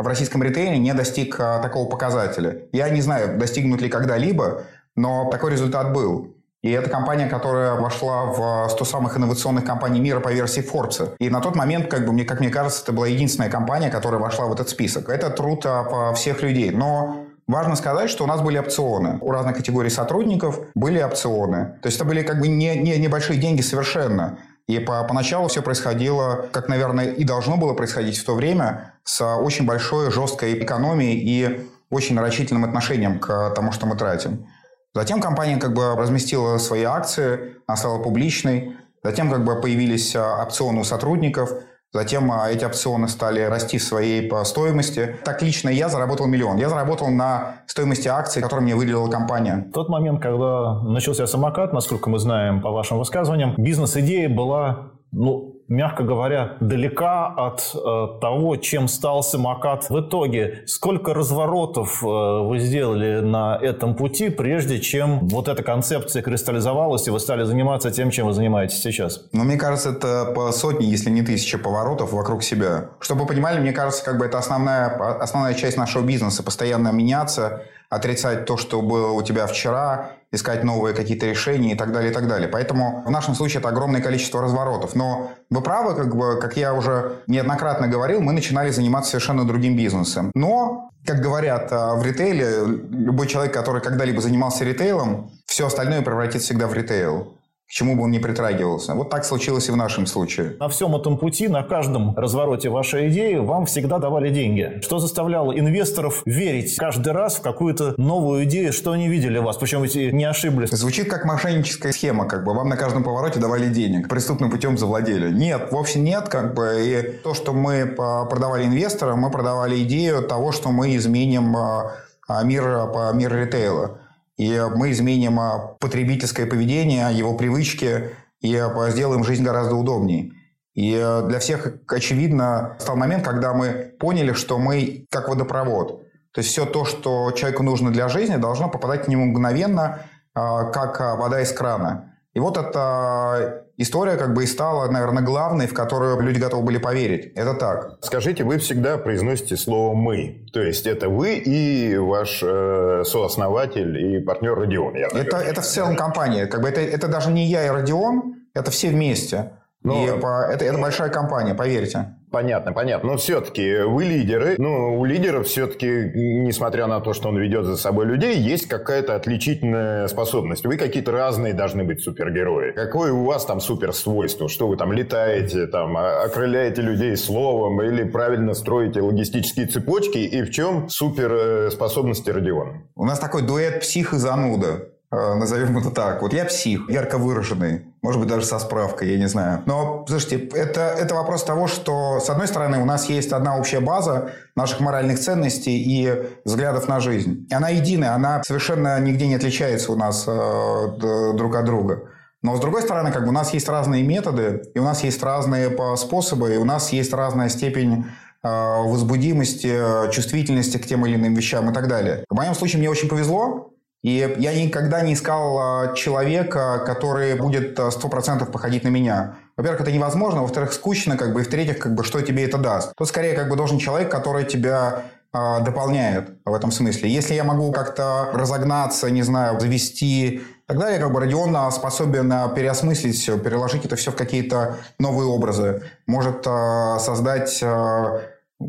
[0.00, 2.62] в российском ритейле не достиг а, такого показателя.
[2.72, 4.62] Я не знаю, достигнут ли когда-либо,
[4.96, 6.34] но такой результат был.
[6.62, 11.14] И это компания, которая вошла в 100 самых инновационных компаний мира по версии Forbes.
[11.18, 14.20] И на тот момент, как, бы, мне, как мне кажется, это была единственная компания, которая
[14.20, 15.08] вошла в этот список.
[15.08, 16.70] Это труд а, всех людей.
[16.70, 19.18] Но Важно сказать, что у нас были опционы.
[19.20, 21.74] У разных категорий сотрудников были опционы.
[21.82, 24.38] То есть это были как бы не, не небольшие деньги совершенно.
[24.70, 29.24] И по, поначалу все происходило, как, наверное, и должно было происходить в то время, с
[29.24, 34.46] очень большой жесткой экономией и очень нарочительным отношением к тому, что мы тратим.
[34.94, 38.76] Затем компания как бы разместила свои акции, она стала публичной.
[39.02, 41.50] Затем как бы появились а, опционы у сотрудников–
[41.92, 45.16] Затем а, эти опционы стали расти в своей стоимости.
[45.24, 46.56] Так лично я заработал миллион.
[46.56, 49.66] Я заработал на стоимости акций, которые мне выделила компания.
[49.70, 55.49] В тот момент, когда начался самокат, насколько мы знаем по вашим высказываниям, бизнес-идея была ну,
[55.70, 60.64] мягко говоря, далека от э, того, чем стал самокат в итоге.
[60.66, 67.10] Сколько разворотов э, вы сделали на этом пути, прежде чем вот эта концепция кристаллизовалась, и
[67.10, 69.22] вы стали заниматься тем, чем вы занимаетесь сейчас?
[69.32, 72.90] Ну, мне кажется, это по сотни, если не тысячи поворотов вокруг себя.
[72.98, 74.88] Чтобы вы понимали, мне кажется, как бы это основная,
[75.20, 76.42] основная часть нашего бизнеса.
[76.42, 81.92] Постоянно меняться, отрицать то, что было у тебя вчера, искать новые какие-то решения и так
[81.92, 82.48] далее, и так далее.
[82.48, 84.94] Поэтому в нашем случае это огромное количество разворотов.
[84.94, 89.76] Но вы правы, как, бы, как я уже неоднократно говорил, мы начинали заниматься совершенно другим
[89.76, 90.30] бизнесом.
[90.34, 96.46] Но, как говорят а, в ритейле, любой человек, который когда-либо занимался ритейлом, все остальное превратится
[96.46, 97.34] всегда в ритейл
[97.70, 98.94] к чему бы он ни притрагивался.
[98.94, 100.56] Вот так случилось и в нашем случае.
[100.58, 104.80] На всем этом пути, на каждом развороте вашей идеи вам всегда давали деньги.
[104.82, 109.84] Что заставляло инвесторов верить каждый раз в какую-то новую идею, что они видели вас, причем
[109.84, 110.70] ведь не ошиблись.
[110.70, 115.32] Звучит как мошенническая схема, как бы вам на каждом повороте давали денег, преступным путем завладели.
[115.32, 116.82] Нет, вовсе нет, как бы.
[116.84, 121.92] И то, что мы продавали инвесторам, мы продавали идею того, что мы изменим а,
[122.26, 124.00] а, мир, а, мир ритейла
[124.40, 130.32] и мы изменим а, потребительское поведение, его привычки, и а, сделаем жизнь гораздо удобнее.
[130.72, 136.06] И а, для всех, очевидно, стал момент, когда мы поняли, что мы как водопровод.
[136.32, 141.00] То есть все то, что человеку нужно для жизни, должно попадать к нему мгновенно, как
[141.18, 142.09] вода из крана.
[142.32, 146.78] И вот эта история как бы и стала, наверное, главной, в которую люди готовы были
[146.78, 147.32] поверить.
[147.34, 147.98] Это так.
[148.02, 150.46] Скажите, вы всегда произносите слово «мы».
[150.52, 154.94] То есть это вы и ваш э, сооснователь и партнер Родион.
[154.94, 156.46] Я это, это в целом компания.
[156.46, 159.52] Как бы это, это даже не я и Родион, это все вместе.
[159.82, 160.04] Но...
[160.04, 162.16] И это, это большая компания, поверьте.
[162.30, 163.12] Понятно, понятно.
[163.12, 164.54] Но все-таки вы лидеры.
[164.58, 169.16] Ну, у лидеров все-таки, несмотря на то, что он ведет за собой людей, есть какая-то
[169.16, 170.64] отличительная способность.
[170.64, 172.72] Вы какие-то разные должны быть супергерои.
[172.72, 174.48] Какое у вас там суперсвойство?
[174.48, 180.18] Что вы там летаете, там, а, окрыляете людей словом или правильно строите логистические цепочки?
[180.18, 182.82] И в чем суперспособности Родиона?
[182.94, 184.90] У нас такой дуэт псих и зануда.
[185.10, 186.22] Э, назовем это так.
[186.22, 189.62] Вот я псих, ярко выраженный, может быть, даже со справкой, я не знаю.
[189.66, 193.80] Но, слушайте, это, это вопрос того, что, с одной стороны, у нас есть одна общая
[193.80, 197.46] база наших моральных ценностей и взглядов на жизнь.
[197.50, 202.04] И она единая, она совершенно нигде не отличается у нас э, друг от друга.
[202.42, 205.22] Но, с другой стороны, как бы у нас есть разные методы, и у нас есть
[205.22, 208.06] разные способы, и у нас есть разная степень
[208.42, 212.24] э, возбудимости, чувствительности к тем или иным вещам и так далее.
[212.30, 217.78] В моем случае мне очень повезло, и я никогда не искал а, человека, который будет
[217.78, 219.36] а, сто процентов походить на меня.
[219.56, 222.92] Во-первых, это невозможно, во-вторых, скучно, как бы, и в-третьих, как бы, что тебе это даст.
[222.96, 225.02] Тут скорее как бы должен человек, который тебя
[225.34, 227.10] э, дополняет в этом смысле.
[227.10, 233.16] Если я могу как-то разогнаться, не знаю, завести так далее, как бы Родион способен переосмыслить
[233.16, 238.20] все, переложить это все в какие-то новые образы, может э, создать э,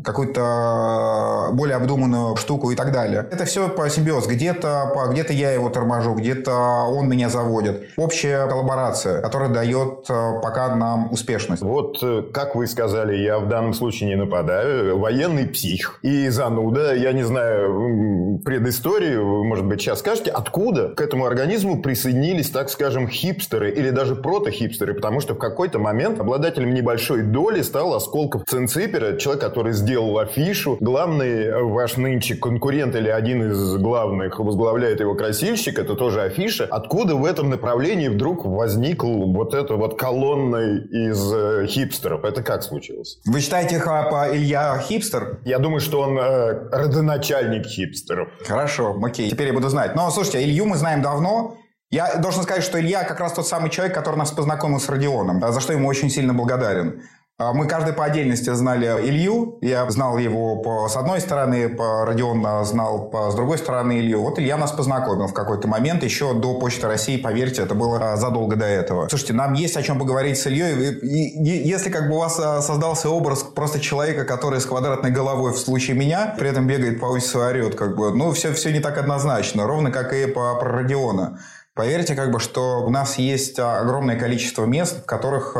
[0.04, 3.26] какую-то более обдуманную штуку и так далее.
[3.30, 4.26] Это все по симбиоз.
[4.26, 6.52] Где-то где я его торможу, где-то
[6.88, 7.90] он меня заводит.
[7.96, 11.62] Общая коллаборация, которая дает э, пока нам успешность.
[11.62, 14.98] Вот, э, как вы сказали, я в данном случае не нападаю.
[14.98, 16.94] Военный псих и зануда.
[16.94, 23.08] Я не знаю предысторию, может быть, сейчас скажете, откуда к этому организму присоединились, так скажем,
[23.08, 29.16] хипстеры или даже протохипстеры, потому что в какой-то момент обладателем небольшой доли стал Осколков Цинципера,
[29.16, 30.76] человек, который сделал афишу.
[30.80, 36.66] Главный ваш нынче конкурент или один из главных возглавляет его красильщик, это тоже афиша.
[36.70, 42.24] Откуда в этом направлении вдруг возник вот эта вот колонна из э, хипстеров?
[42.24, 43.18] Это как случилось?
[43.26, 45.40] Вы считаете Хапа Илья хипстер?
[45.44, 48.28] Я думаю, что он э, родоначальник хипстеров.
[48.46, 49.94] Хорошо, окей, теперь я буду знать.
[49.96, 51.56] Но слушайте, Илью мы знаем давно.
[51.90, 55.42] Я должен сказать, что Илья как раз тот самый человек, который нас познакомил с Родионом,
[55.52, 57.02] за что ему очень сильно благодарен.
[57.48, 59.58] А мы каждый по отдельности знали Илью.
[59.60, 64.22] Я знал его по, с одной стороны, по Родион знал по, с другой стороны Илью.
[64.22, 68.16] Вот Илья нас познакомил в какой-то момент, еще до Почты России, поверьте, это было а,
[68.16, 69.08] задолго до этого.
[69.08, 70.90] Слушайте, нам есть о чем поговорить с Ильей.
[70.90, 75.10] И, и, если как бы у вас а, создался образ просто человека, который с квадратной
[75.10, 78.52] головой в случае меня, при этом бегает по офису и орет, как бы, ну, все,
[78.52, 81.40] все не так однозначно, ровно как и по, про Родиона.
[81.74, 85.56] Поверьте, как бы, что у нас есть огромное количество мест, в которых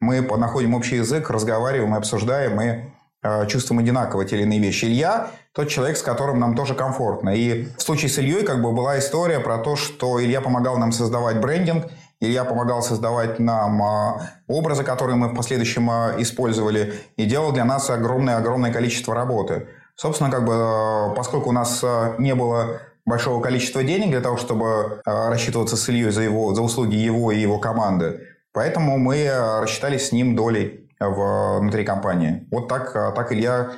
[0.00, 2.84] мы находим общий язык, разговариваем и обсуждаем, и
[3.22, 4.84] э, чувствуем одинаково те или иные вещи.
[4.84, 7.30] Илья– тот человек, с которым нам тоже комфортно.
[7.30, 10.92] И в случае с Ильей как бы была история про то, что Илья помогал нам
[10.92, 11.86] создавать брендинг,
[12.20, 17.64] Илья помогал создавать нам э, образы, которые мы в последующем э, использовали, и делал для
[17.64, 19.68] нас огромное-огромное количество работы.
[19.94, 21.82] Собственно, как бы, поскольку у нас
[22.18, 26.96] не было большого количества денег для того, чтобы рассчитываться с Ильей за, его, за услуги
[26.96, 32.46] его и его команды, Поэтому мы рассчитались с ним долей внутри компании.
[32.50, 33.72] Вот так, так Илья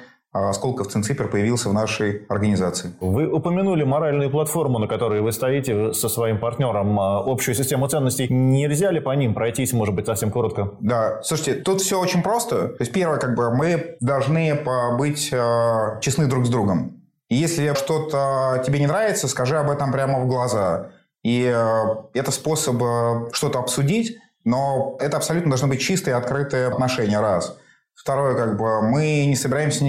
[0.53, 2.93] Сколково Цинципер появился в нашей организации.
[3.01, 8.29] Вы упомянули моральную платформу, на которой вы стоите со своим партнером, а, общую систему ценностей.
[8.31, 10.75] Нельзя ли по ним пройтись, может быть, совсем коротко?
[10.79, 12.69] Да, слушайте, тут все очень просто.
[12.69, 14.61] То есть, первое, как бы мы должны
[14.97, 17.03] быть э, честны друг с другом.
[17.29, 20.91] И если что-то тебе не нравится, скажи об этом прямо в глаза.
[21.25, 27.21] И э, это способ э, что-то обсудить, но это абсолютно должны быть чистые, открытые отношения,
[27.21, 27.57] раз–
[27.99, 29.85] Второе, как бы, мы не собираемся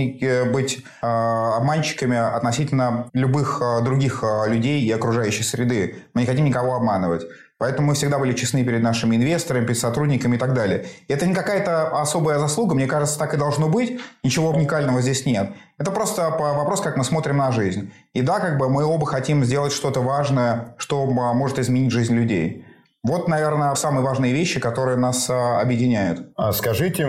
[0.52, 5.95] быть э, обманщиками относительно любых э, других э, людей и окружающей среды.
[6.15, 7.22] Мы не хотим никого обманывать.
[7.60, 10.88] Поэтому мы всегда были честны перед нашими инвесторами, перед сотрудниками и так далее.
[11.08, 14.02] И это не какая-то особая заслуга, мне кажется, так и должно быть.
[14.24, 15.52] Ничего уникального здесь нет.
[15.78, 17.93] Это просто вопрос, как мы смотрим на жизнь.
[18.13, 22.65] И да, как бы мы оба хотим сделать что-то важное, что может изменить жизнь людей.
[23.10, 26.28] Вот, наверное, самые важные вещи, которые нас а, объединяют.
[26.36, 27.08] А скажите,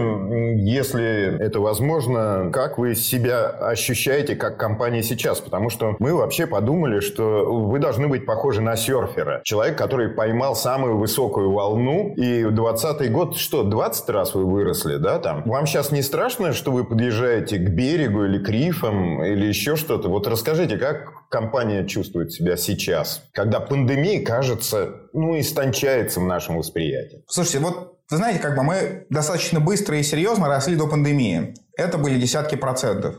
[0.57, 5.41] если это возможно, как вы себя ощущаете как компания сейчас?
[5.41, 9.43] Потому что мы вообще подумали, что вы должны быть похожи на серфера.
[9.45, 14.97] Человек, который поймал самую высокую волну, и в 20 год, что, 20 раз вы выросли,
[14.97, 15.43] да, там?
[15.45, 20.09] Вам сейчас не страшно, что вы подъезжаете к берегу или к рифам, или еще что-то?
[20.09, 27.25] Вот расскажите, как компания чувствует себя сейчас, когда пандемия кажется, ну, истончается в нашем восприятии.
[27.29, 31.55] Слушайте, вот вы знаете, как бы мы достаточно быстро и серьезно росли до пандемии.
[31.77, 33.17] Это были десятки процентов.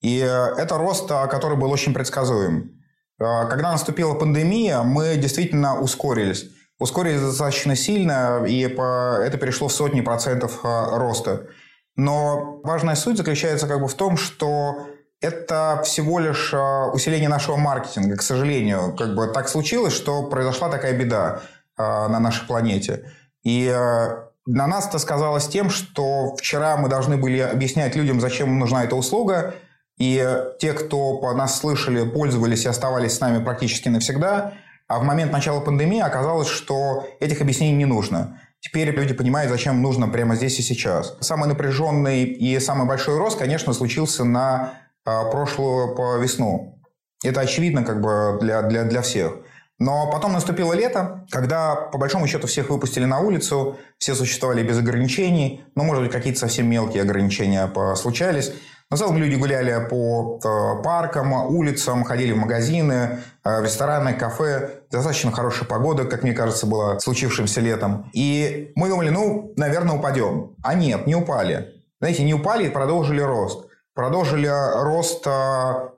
[0.00, 2.80] И э, это рост, э, который был очень предсказуем.
[3.18, 6.50] Э, когда наступила пандемия, мы действительно ускорились.
[6.78, 11.48] Ускорились достаточно сильно, и это перешло в сотни процентов роста.
[11.96, 14.86] Но важная суть заключается как бы в том, что
[15.20, 16.54] это всего лишь
[16.92, 18.94] усиление нашего маркетинга, к сожалению.
[18.96, 21.42] Как бы так случилось, что произошла такая беда.
[21.78, 23.04] А, на нашей планете.
[23.44, 28.48] И а, на нас это сказалось тем, что вчера мы должны были объяснять людям, зачем
[28.48, 29.54] им нужна эта услуга,
[29.96, 34.54] и те, кто по нас слышали, пользовались и оставались с нами практически навсегда,
[34.88, 38.40] а в момент начала пандемии оказалось, что этих объяснений не нужно.
[38.58, 41.16] Теперь люди понимают, зачем нужно прямо здесь и сейчас.
[41.20, 44.87] Самый напряженный и самый большой рост, конечно, случился на а,
[45.30, 46.80] прошлую по весну.
[47.24, 49.38] Это очевидно как бы для, для, для всех.
[49.80, 54.78] Но потом наступило лето, когда, по большому счету, всех выпустили на улицу, все существовали без
[54.78, 58.52] ограничений, ну, может быть, какие-то совсем мелкие ограничения случались.
[58.90, 64.14] Но в целом люди гуляли по э, паркам, улицам, ходили в магазины, э, в рестораны,
[64.14, 64.80] кафе.
[64.90, 68.10] Достаточно хорошая погода, как мне кажется, была случившимся летом.
[68.14, 70.56] И мы думали, ну, наверное, упадем.
[70.62, 71.74] А нет, не упали.
[72.00, 73.67] Знаете, не упали и продолжили рост.
[73.98, 74.48] Продолжили
[74.84, 75.30] рост э,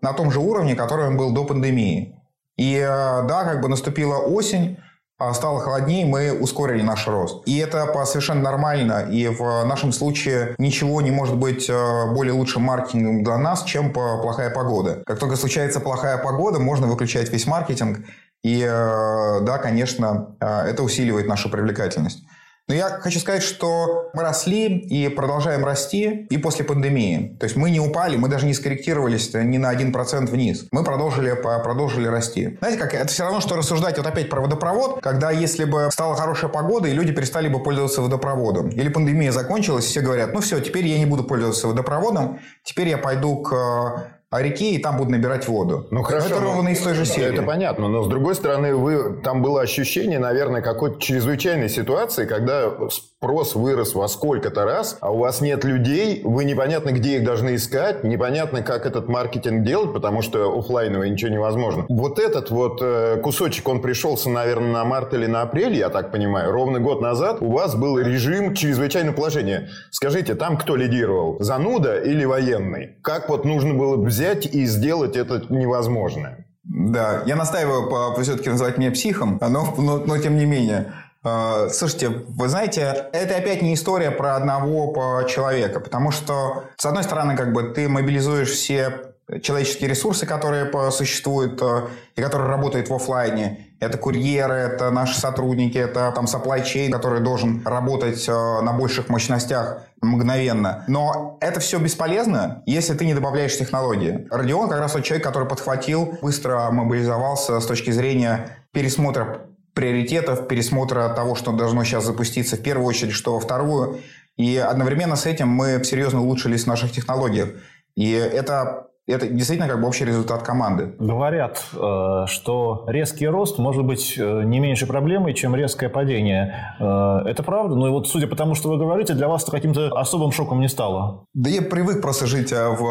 [0.01, 2.17] на том же уровне, который он был до пандемии.
[2.57, 4.79] И э, да, как бы наступила осень,
[5.19, 7.47] а стало холоднее, мы ускорили наш рост.
[7.47, 9.07] И это совершенно нормально.
[9.11, 13.93] И в нашем случае ничего не может быть э, более лучшим маркетингом для нас, чем
[13.93, 15.03] плохая погода.
[15.05, 17.99] Как только случается плохая погода, можно выключать весь маркетинг.
[18.43, 22.21] И да, конечно, это усиливает нашу привлекательность.
[22.71, 27.37] Но я хочу сказать, что мы росли и продолжаем расти и после пандемии.
[27.41, 30.67] То есть мы не упали, мы даже не скорректировались ни на 1% вниз.
[30.71, 32.59] Мы продолжили, продолжили расти.
[32.61, 36.15] Знаете, как это все равно, что рассуждать вот опять про водопровод, когда если бы стала
[36.15, 38.69] хорошая погода, и люди перестали бы пользоваться водопроводом.
[38.69, 42.87] Или пандемия закончилась, и все говорят, ну все, теперь я не буду пользоваться водопроводом, теперь
[42.87, 45.89] я пойду к о реке, и там будут набирать воду.
[45.91, 46.29] Ну хорошо.
[46.29, 47.35] Это ровно из той же серии.
[47.35, 52.71] Это понятно, но с другой стороны, вы, там было ощущение, наверное, какой-то чрезвычайной ситуации, когда
[52.91, 57.57] спрос вырос во сколько-то раз, а у вас нет людей, вы непонятно, где их должны
[57.57, 61.87] искать, непонятно, как этот маркетинг делать, потому что офлайново ничего невозможно.
[61.89, 66.13] Вот этот вот э, кусочек, он пришелся, наверное, на март или на апрель, я так
[66.13, 69.71] понимаю, ровно год назад у вас был режим чрезвычайного положения.
[69.91, 71.37] Скажите, там кто лидировал?
[71.41, 72.95] Зануда или военный?
[73.03, 76.47] Как вот нужно было взять взять и сделать это невозможное.
[76.63, 80.93] Да, я настаиваю по, все-таки называть меня психом, но, но, но тем не менее.
[81.25, 87.03] А, слушайте, вы знаете, это опять не история про одного человека, потому что, с одной
[87.03, 92.95] стороны, как бы ты мобилизуешь все человеческие ресурсы, которые существуют э, и которые работают в
[92.95, 93.70] офлайне.
[93.81, 99.09] Это курьеры, это наши сотрудники, это там supply chain, который должен работать э, на больших
[99.09, 100.85] мощностях мгновенно.
[100.87, 104.29] Но это все бесполезно, если ты не добавляешь технологии.
[104.31, 111.09] Родион как раз тот человек, который подхватил, быстро мобилизовался с точки зрения пересмотра приоритетов, пересмотра
[111.09, 114.01] того, что должно сейчас запуститься в первую очередь, что во вторую.
[114.37, 117.51] И одновременно с этим мы серьезно улучшились в наших технологиях.
[117.97, 120.95] И это это действительно как бы общий результат команды.
[120.99, 126.75] Говорят, э, что резкий рост может быть э, не меньше проблемой, чем резкое падение.
[126.79, 127.75] Э, это правда?
[127.75, 130.61] Ну и вот судя по тому, что вы говорите, для вас это каким-то особым шоком
[130.61, 131.27] не стало.
[131.35, 132.83] Да я привык просто жить в,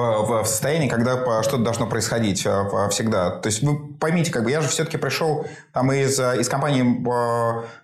[0.43, 2.39] в состоянии, когда что-то должно происходить
[2.89, 3.31] всегда.
[3.31, 7.05] То есть вы поймите, как бы я же все-таки пришел там из, из компании,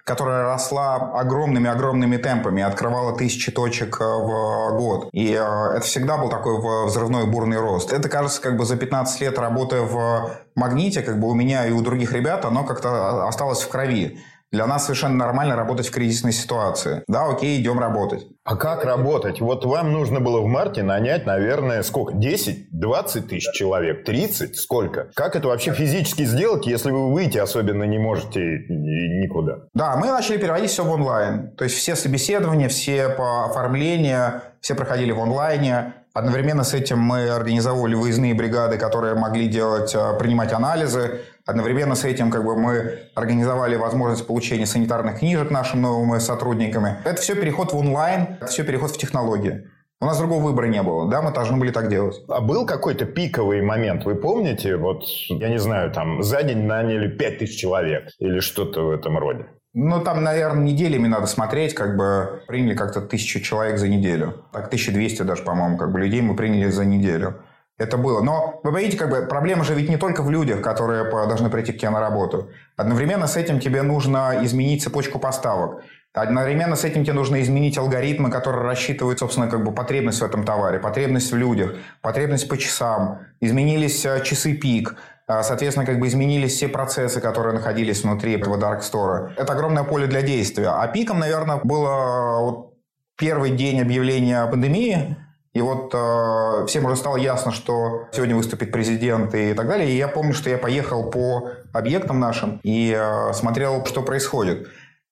[0.04, 5.10] которая росла огромными-огромными темпами, открывала тысячи точек в год.
[5.12, 7.94] И это всегда был такой взрывной бурный рост.
[7.94, 11.68] Это, кажется, кажется, как бы за 15 лет работая в магните, как бы у меня
[11.68, 14.18] и у других ребят, оно как-то осталось в крови.
[14.52, 17.04] Для нас совершенно нормально работать в кризисной ситуации.
[17.08, 18.26] Да, окей, идем работать.
[18.44, 19.42] А как работать?
[19.42, 22.14] Вот вам нужно было в марте нанять, наверное, сколько?
[22.14, 24.56] 10, 20 тысяч человек, 30?
[24.56, 25.10] Сколько?
[25.14, 29.66] Как это вообще физически сделать, если вы выйти особенно не можете никуда?
[29.74, 31.52] Да, мы начали переводить все в онлайн.
[31.58, 35.94] То есть все собеседования, все оформления, все проходили в онлайне.
[36.16, 41.20] Одновременно с этим мы организовывали выездные бригады, которые могли делать, а, принимать анализы.
[41.46, 46.86] Одновременно с этим как бы, мы организовали возможность получения санитарных книжек нашим новым сотрудникам.
[46.86, 49.70] Это все переход в онлайн, это все переход в технологии.
[50.00, 52.16] У нас другого выбора не было, да, мы должны были так делать.
[52.30, 54.78] А был какой-то пиковый момент, вы помните?
[54.78, 59.48] Вот, я не знаю, там за день наняли 5000 человек или что-то в этом роде.
[59.78, 64.46] Ну, там, наверное, неделями надо смотреть, как бы приняли как-то тысячу человек за неделю.
[64.54, 67.42] Так, 1200 даже, по-моему, как бы людей мы приняли за неделю.
[67.78, 68.22] Это было.
[68.22, 71.74] Но вы понимаете, как бы проблема же ведь не только в людях, которые должны прийти
[71.74, 72.50] к тебе на работу.
[72.78, 75.84] Одновременно с этим тебе нужно изменить цепочку поставок.
[76.14, 80.46] Одновременно с этим тебе нужно изменить алгоритмы, которые рассчитывают, собственно, как бы потребность в этом
[80.46, 83.26] товаре, потребность в людях, потребность по часам.
[83.42, 84.96] Изменились э, часы пик.
[85.28, 89.32] А, соответственно, как бы изменились все процессы, которые находились внутри этого Dark Store.
[89.38, 90.70] Это огромное поле для действия.
[90.70, 92.74] А пиком, наверное, было вот
[93.18, 95.18] первый день объявления пандемии,
[95.54, 99.90] и вот э, всем уже стало ясно, что сегодня выступит президент и так далее.
[99.90, 104.68] И я помню, что я поехал по объектам нашим и э, смотрел, что происходит.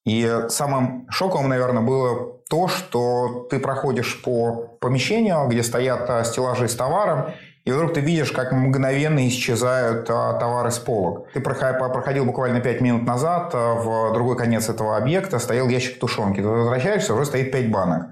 [0.06, 6.76] И самым шоковым, наверное, было то, что ты проходишь по помещению, где стоят стеллажи с
[6.76, 7.34] товаром,
[7.66, 11.32] и вдруг ты видишь, как мгновенно исчезают а, товары с полок.
[11.34, 16.42] Ты проходил буквально 5 минут назад а, в другой конец этого объекта, стоял ящик тушенки.
[16.42, 18.08] Ты возвращаешься, уже стоит 5 банок.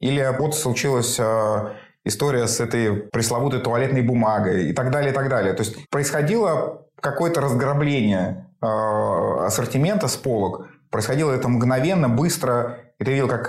[0.00, 1.72] Или вот случилась а,
[2.04, 5.54] история с этой пресловутой туалетной бумагой и так далее, и так далее.
[5.54, 10.68] То есть происходило какое-то разграбление ассортимента с полок.
[10.90, 12.80] Происходило это мгновенно, быстро.
[12.98, 13.48] И ты видел, как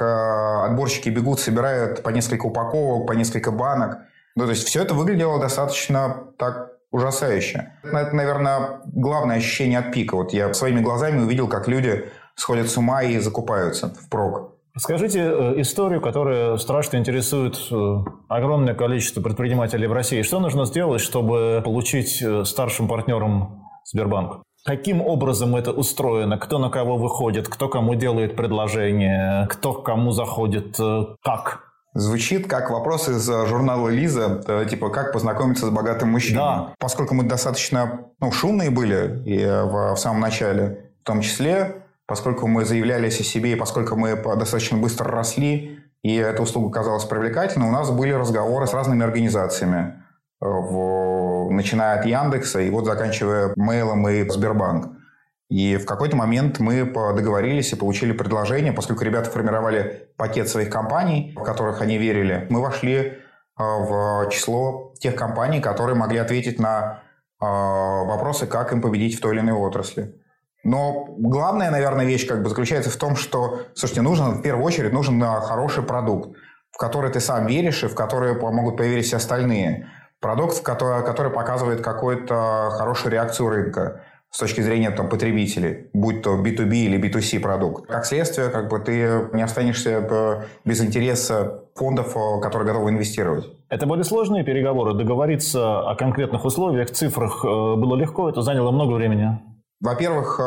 [0.69, 3.97] отборщики бегут, собирают по несколько упаковок, по несколько банок.
[4.35, 7.73] Ну, то есть все это выглядело достаточно так ужасающе.
[7.83, 10.15] Это, наверное, главное ощущение от пика.
[10.15, 14.57] Вот я своими глазами увидел, как люди сходят с ума и закупаются в прок.
[14.77, 17.75] Скажите э, историю, которая страшно интересует э,
[18.29, 20.21] огромное количество предпринимателей в России.
[20.21, 24.43] Что нужно сделать, чтобы получить э, старшим партнером Сбербанк?
[24.63, 26.37] Каким образом это устроено?
[26.37, 27.49] Кто на кого выходит?
[27.49, 29.47] Кто кому делает предложение?
[29.49, 30.77] Кто к кому заходит?
[31.21, 31.70] Как?
[31.93, 36.39] Звучит как вопрос из э, журнала Лиза, э, типа как познакомиться с богатым мужчиной.
[36.39, 36.73] Да.
[36.79, 41.83] Поскольку мы достаточно ну, шумные были и э, в, в самом начале, в том числе,
[42.05, 47.03] поскольку мы заявлялись о себе, и поскольку мы достаточно быстро росли, и эта услуга казалась
[47.03, 50.01] привлекательной, у нас были разговоры с разными организациями,
[50.39, 54.93] в, начиная от Яндекса и вот заканчивая Мейлом и Сбербанк.
[55.51, 61.33] И в какой-то момент мы договорились и получили предложение, поскольку ребята формировали пакет своих компаний,
[61.35, 63.17] в которых они верили, мы вошли
[63.57, 67.03] а, в число тех компаний, которые могли ответить на
[67.41, 70.15] а, вопросы, как им победить в той или иной отрасли.
[70.63, 74.93] Но главная, наверное, вещь как бы заключается в том, что, слушайте, нужен, в первую очередь,
[74.93, 76.33] нужен а, хороший продукт,
[76.71, 79.89] в который ты сам веришь и в который могут поверить все остальные.
[80.21, 86.35] Продукт, который, который показывает какую-то хорошую реакцию рынка с точки зрения там, потребителей, будь то
[86.35, 87.87] B2B или B2C продукт.
[87.87, 93.45] Как следствие, как бы ты не останешься э, без интереса фондов, э, которые готовы инвестировать.
[93.69, 94.93] Это были сложные переговоры.
[94.93, 99.37] Договориться о конкретных условиях, цифрах э, было легко, это заняло много времени.
[99.81, 100.39] Во-первых,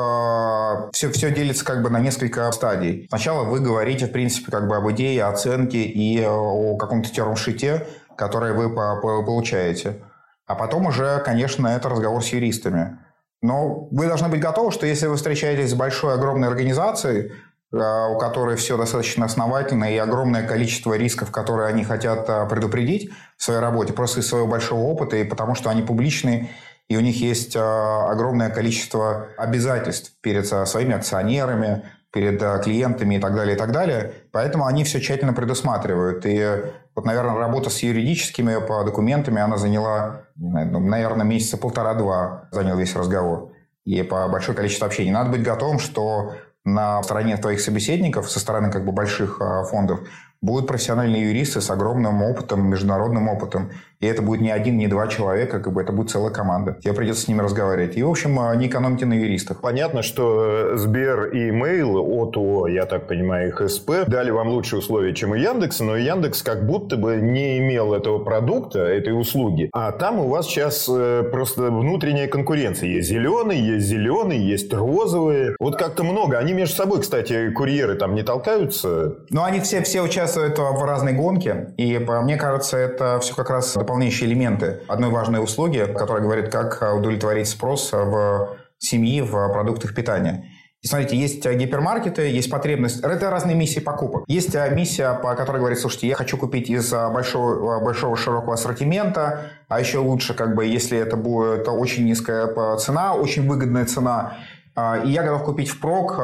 [0.92, 3.06] все, все делится как бы на несколько стадий.
[3.08, 7.84] Сначала вы говорите, в принципе, как бы об идее, оценке и о каком-то термшите,
[8.16, 10.04] который вы получаете.
[10.46, 12.98] А потом уже, конечно, это разговор с юристами.
[13.44, 17.30] Но вы должны быть готовы, что если вы встречаетесь с большой, огромной организацией,
[17.74, 23.10] а, у которой все достаточно основательно и огромное количество рисков, которые они хотят а, предупредить
[23.36, 26.48] в своей работе, просто из своего большого опыта, и потому что они публичные,
[26.88, 33.18] и у них есть а, огромное количество обязательств перед своими акционерами, перед э, клиентами и
[33.18, 34.14] так далее, и так далее.
[34.30, 36.24] Поэтому они все тщательно предусматривают.
[36.24, 36.62] И
[36.94, 42.94] вот, наверное, работа с юридическими по документами, она заняла, ну, наверное, месяца полтора-два занял весь
[42.94, 43.52] разговор.
[43.84, 45.10] И по большое количество общений.
[45.10, 46.34] Надо быть готовым, что
[46.64, 50.00] на стороне твоих собеседников, со стороны как бы больших э, фондов,
[50.40, 53.72] будут профессиональные юристы с огромным опытом, международным опытом.
[54.04, 56.76] И это будет не один, не два человека, как бы это будет целая команда.
[56.82, 57.96] Тебе придется с ними разговаривать.
[57.96, 59.62] И, в общем, а, не экономьте на юристах.
[59.62, 64.48] Понятно, что э, Сбер и Mail от ООО, я так понимаю, их СП, дали вам
[64.48, 69.18] лучшие условия, чем у Яндекса, но Яндекс как будто бы не имел этого продукта, этой
[69.18, 69.70] услуги.
[69.72, 72.90] А там у вас сейчас э, просто внутренняя конкуренция.
[72.90, 75.56] Есть зеленый, есть зеленый, есть розовые.
[75.58, 76.36] Вот как-то много.
[76.36, 79.14] Они между собой, кстати, курьеры там не толкаются.
[79.30, 81.72] Ну, они все, все участвуют в разной гонке.
[81.78, 86.50] И мне кажется, это все как раз дополнительно дополняющие элементы одной важной услуги, которая говорит,
[86.50, 90.46] как удовлетворить спрос в семьи в продуктах питания.
[90.82, 93.04] И смотрите, есть гипермаркеты, есть потребность.
[93.04, 94.24] Это разные миссии покупок.
[94.26, 99.78] Есть миссия, по которой говорит, слушайте, я хочу купить из большого, большого широкого ассортимента, а
[99.78, 104.38] еще лучше, как бы, если это будет очень низкая цена, очень выгодная цена,
[104.76, 106.18] и я готов купить впрок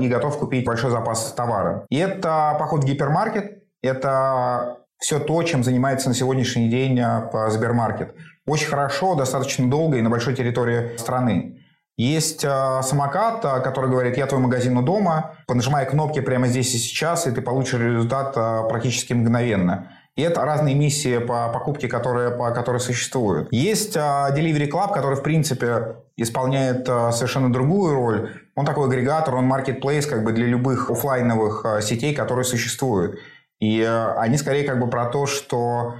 [0.00, 1.86] и готов купить большой запас товара.
[1.88, 8.14] И это поход в гипермаркет, это все то, чем занимается на сегодняшний день а, Сбермаркет.
[8.46, 11.58] Очень хорошо, достаточно долго и на большой территории страны.
[11.98, 16.78] Есть э, самокат, который говорит, я твой магазин у дома, понажимай кнопки прямо здесь и
[16.78, 18.34] сейчас, и ты получишь результат
[18.68, 19.90] практически мгновенно.
[20.16, 23.52] И это разные миссии по покупке, которые, по, которые существуют.
[23.52, 28.30] Есть Delivery Club, который, в принципе, исполняет совершенно другую роль.
[28.56, 33.18] Он такой агрегатор, он marketplace как бы для любых офлайновых сетей, которые существуют.
[33.62, 35.94] И э, они скорее как бы про то, что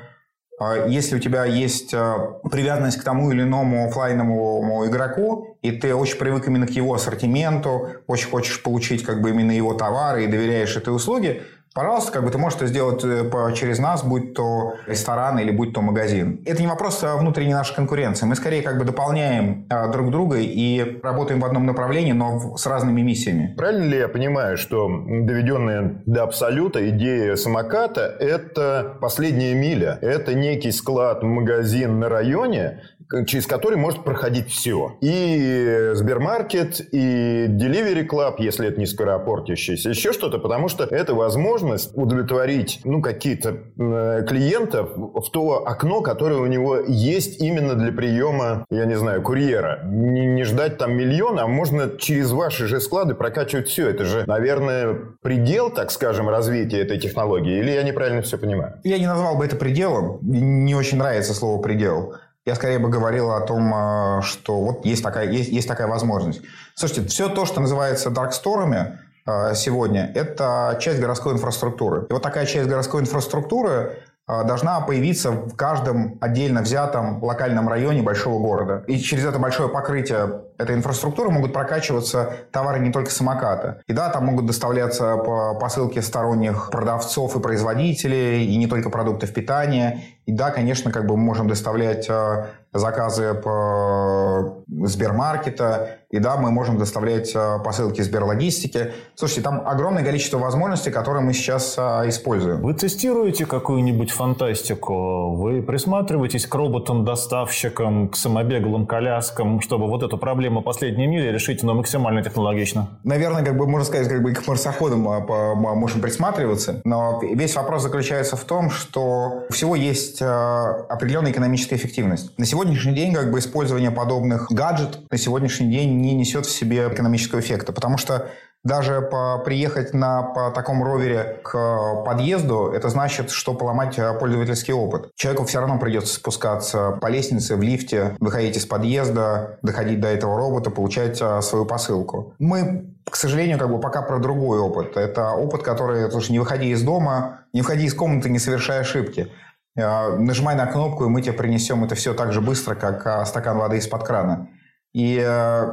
[0.60, 2.14] э, если у тебя есть э,
[2.50, 8.02] привязанность к тому или иному офлайновому игроку, и ты очень привык именно к его ассортименту,
[8.08, 11.44] очень хочешь получить как бы именно его товары и доверяешь этой услуге,
[11.75, 15.73] Пожалуйста, как бы ты можешь это сделать э, через нас, будь то ресторан или будь
[15.73, 16.43] то магазин.
[16.45, 18.27] Это не вопрос внутренней нашей конкуренции.
[18.27, 22.66] Мы скорее как бы дополняем а, друг друга и работаем в одном направлении, но с
[22.66, 23.55] разными миссиями.
[23.57, 29.99] Правильно ли я понимаю, что доведенная до абсолюта идея самоката– это последняя миля?
[30.03, 32.83] Это некий склад, магазин на районе,
[33.26, 34.96] через который может проходить все.
[35.00, 41.90] И Сбермаркет, и Delivery Club, если это не скоропортящийся, еще что-то, потому что это возможность
[41.94, 48.64] удовлетворить ну, какие-то э, клиентов в то окно, которое у него есть именно для приема,
[48.70, 49.80] я не знаю, курьера.
[49.84, 53.88] Не, не ждать там миллиона, а можно через ваши же склады прокачивать все.
[53.88, 57.58] Это же, наверное, предел, так скажем, развития этой технологии.
[57.58, 58.80] Или я неправильно все понимаю?
[58.84, 60.18] Я не назвал бы это пределом.
[60.22, 62.14] Не очень нравится слово «предел».
[62.45, 66.43] Я скорее бы говорил о том, э, что вот есть такая, есть, есть такая возможность.
[66.74, 72.07] Слушайте, все то, что называется дарксторами э, сегодня, это часть городской инфраструктуры.
[72.11, 78.03] И вот такая часть городской инфраструктуры а, должна появиться в каждом отдельно взятом локальном районе
[78.03, 78.84] большого города.
[78.86, 83.82] И через это большое покрытие этой инфраструктуры могут прокачиваться товары не только самоката.
[83.86, 89.32] И да, там могут доставляться по посылке сторонних продавцов и производителей, и не только продуктов
[89.32, 90.02] питания.
[90.24, 96.52] И да, конечно, как бы мы можем доставлять а, заказы по Сбермаркета, и да, мы
[96.52, 98.92] можем доставлять а, посылки Сберлогистики.
[99.16, 102.60] Слушайте, там огромное количество возможностей, которые мы сейчас используем.
[102.62, 105.34] Вы тестируете какую-нибудь фантастику?
[105.34, 111.74] Вы присматриваетесь к роботам-доставщикам, к самобеглым коляскам, чтобы вот эту проблему последней мили решить, но
[111.74, 112.88] максимально технологично?
[113.05, 117.82] Наверное, как бы можно сказать, как бы к марсоходам а, можем присматриваться, но весь вопрос
[117.82, 122.36] заключается в том, что у всего есть определенная экономическая эффективность.
[122.38, 126.50] На сегодня сегодняшний день как бы использование подобных гаджетов на сегодняшний день не несет в
[126.50, 128.30] себе экономического эффекта, потому что
[128.64, 134.72] даже по, приехать на по таком ровере к подъезду, это значит, что поломать э, пользовательский
[134.72, 135.10] опыт.
[135.16, 140.36] Человеку все равно придется спускаться по лестнице, в лифте, выходить из подъезда, доходить до этого
[140.36, 142.34] робота, получать э, свою посылку.
[142.38, 144.96] Мы, к сожалению, как бы пока про другой опыт.
[144.96, 149.28] Это опыт, который, слушай, не выходи из дома, не выходи из комнаты, не совершая ошибки.
[149.74, 153.24] Э, нажимай на кнопку, и мы тебе принесем это все так же быстро, как э,
[153.24, 154.48] стакан воды из-под крана.
[154.92, 155.72] И э,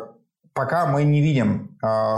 [0.54, 1.69] пока мы не видим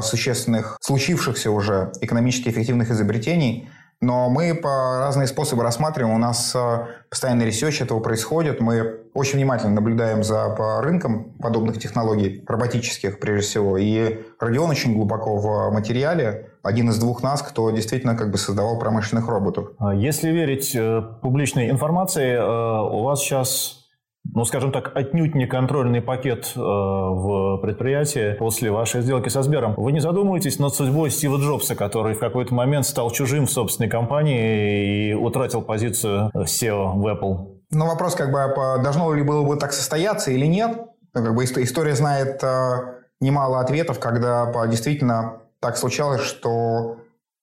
[0.02, 3.70] существенных, случившихся уже экономически эффективных изобретений,
[4.02, 6.16] но мы по разные способы рассматриваем.
[6.16, 6.58] У нас
[7.10, 8.60] постоянный research этого происходит.
[8.60, 13.78] Мы очень внимательно наблюдаем за по рынком подобных технологий, роботических прежде всего.
[13.78, 18.80] И Родион очень глубоко в материале один из двух нас, кто действительно как бы создавал
[18.80, 19.70] промышленных роботов.
[19.78, 23.81] А если верить э, публичной информации, э, у вас сейчас
[24.24, 29.74] ну, скажем так, отнюдь не контрольный пакет э, в предприятии после вашей сделки со Сбером.
[29.76, 33.90] Вы не задумываетесь над судьбой Стива Джобса, который в какой-то момент стал чужим в собственной
[33.90, 37.62] компании и утратил позицию SEO в Apple?
[37.72, 38.54] Ну, вопрос, как бы,
[38.84, 40.78] должно ли было бы так состояться или нет.
[41.14, 46.98] Ну, как бы история знает э, немало ответов, когда действительно так случалось, что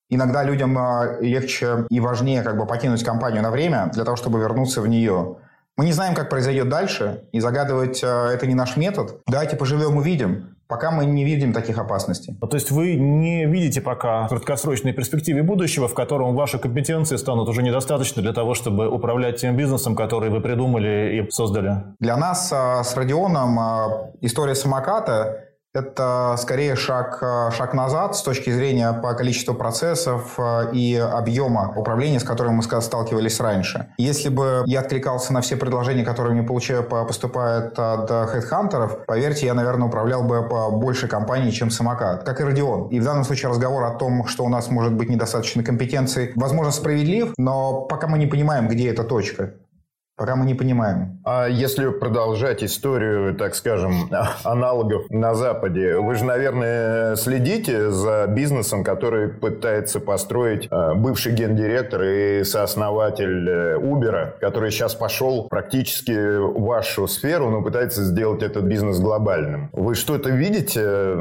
[0.09, 4.39] иногда людям э, легче и важнее как бы покинуть компанию на время для того, чтобы
[4.39, 5.37] вернуться в нее.
[5.79, 9.21] Мы не знаем, как произойдет дальше, и загадывать э, это не наш метод.
[9.29, 10.57] Давайте поживем, увидим.
[10.67, 12.35] Пока мы не видим таких опасностей.
[12.35, 17.63] То есть вы не видите пока краткосрочной перспективе будущего, в котором ваши компетенции станут уже
[17.63, 21.85] недостаточны для того, чтобы управлять тем бизнесом, который вы придумали и создали?
[22.01, 28.23] Для нас э, с Родионом э, история самоката это скорее шаг, э, шаг назад с
[28.23, 33.89] точки зрения по количеству процессов э, и объема управления, с которым мы сталкивались раньше.
[33.99, 39.55] Если бы я откликался на все предложения, которые мне получаю, поступают от хедхантеров, поверьте, я,
[39.55, 42.89] наверное, управлял бы по больше компаний, чем самокат, как и Родион.
[42.89, 46.73] И в данном случае разговор о том, что у нас может быть недостаточно компетенций, возможно,
[46.73, 49.55] справедлив, но пока мы не понимаем, где эта точка.
[50.19, 51.21] Пока мы не понимаем.
[51.25, 54.11] А если продолжать историю, так скажем,
[54.45, 62.03] аналогов на Западе, вы же, наверное, следите за бизнесом, который пытается построить а, бывший гендиректор
[62.03, 68.65] и сооснователь э, Uber, который сейчас пошел практически в вашу сферу, но пытается сделать этот
[68.65, 69.69] бизнес глобальным.
[69.73, 71.15] Вы что-то видите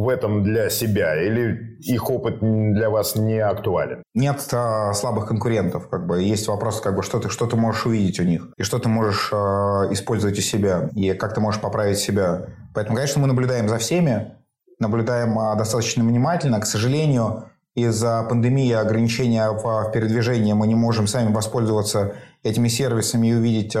[0.00, 4.02] в этом для себя или их опыт для вас не актуален?
[4.14, 5.88] Нет а, слабых конкурентов.
[5.88, 6.22] Как бы.
[6.22, 8.88] Есть вопрос, как бы, что, ты, что ты можешь увидеть у них, и что ты
[8.88, 12.46] можешь а, использовать у себя, и как ты можешь поправить себя.
[12.74, 14.34] Поэтому, конечно, мы наблюдаем за всеми,
[14.78, 16.60] наблюдаем а, достаточно внимательно.
[16.60, 17.44] К сожалению,
[17.74, 23.76] из-за пандемии ограничения в, передвижении мы не можем сами воспользоваться этими сервисами и увидеть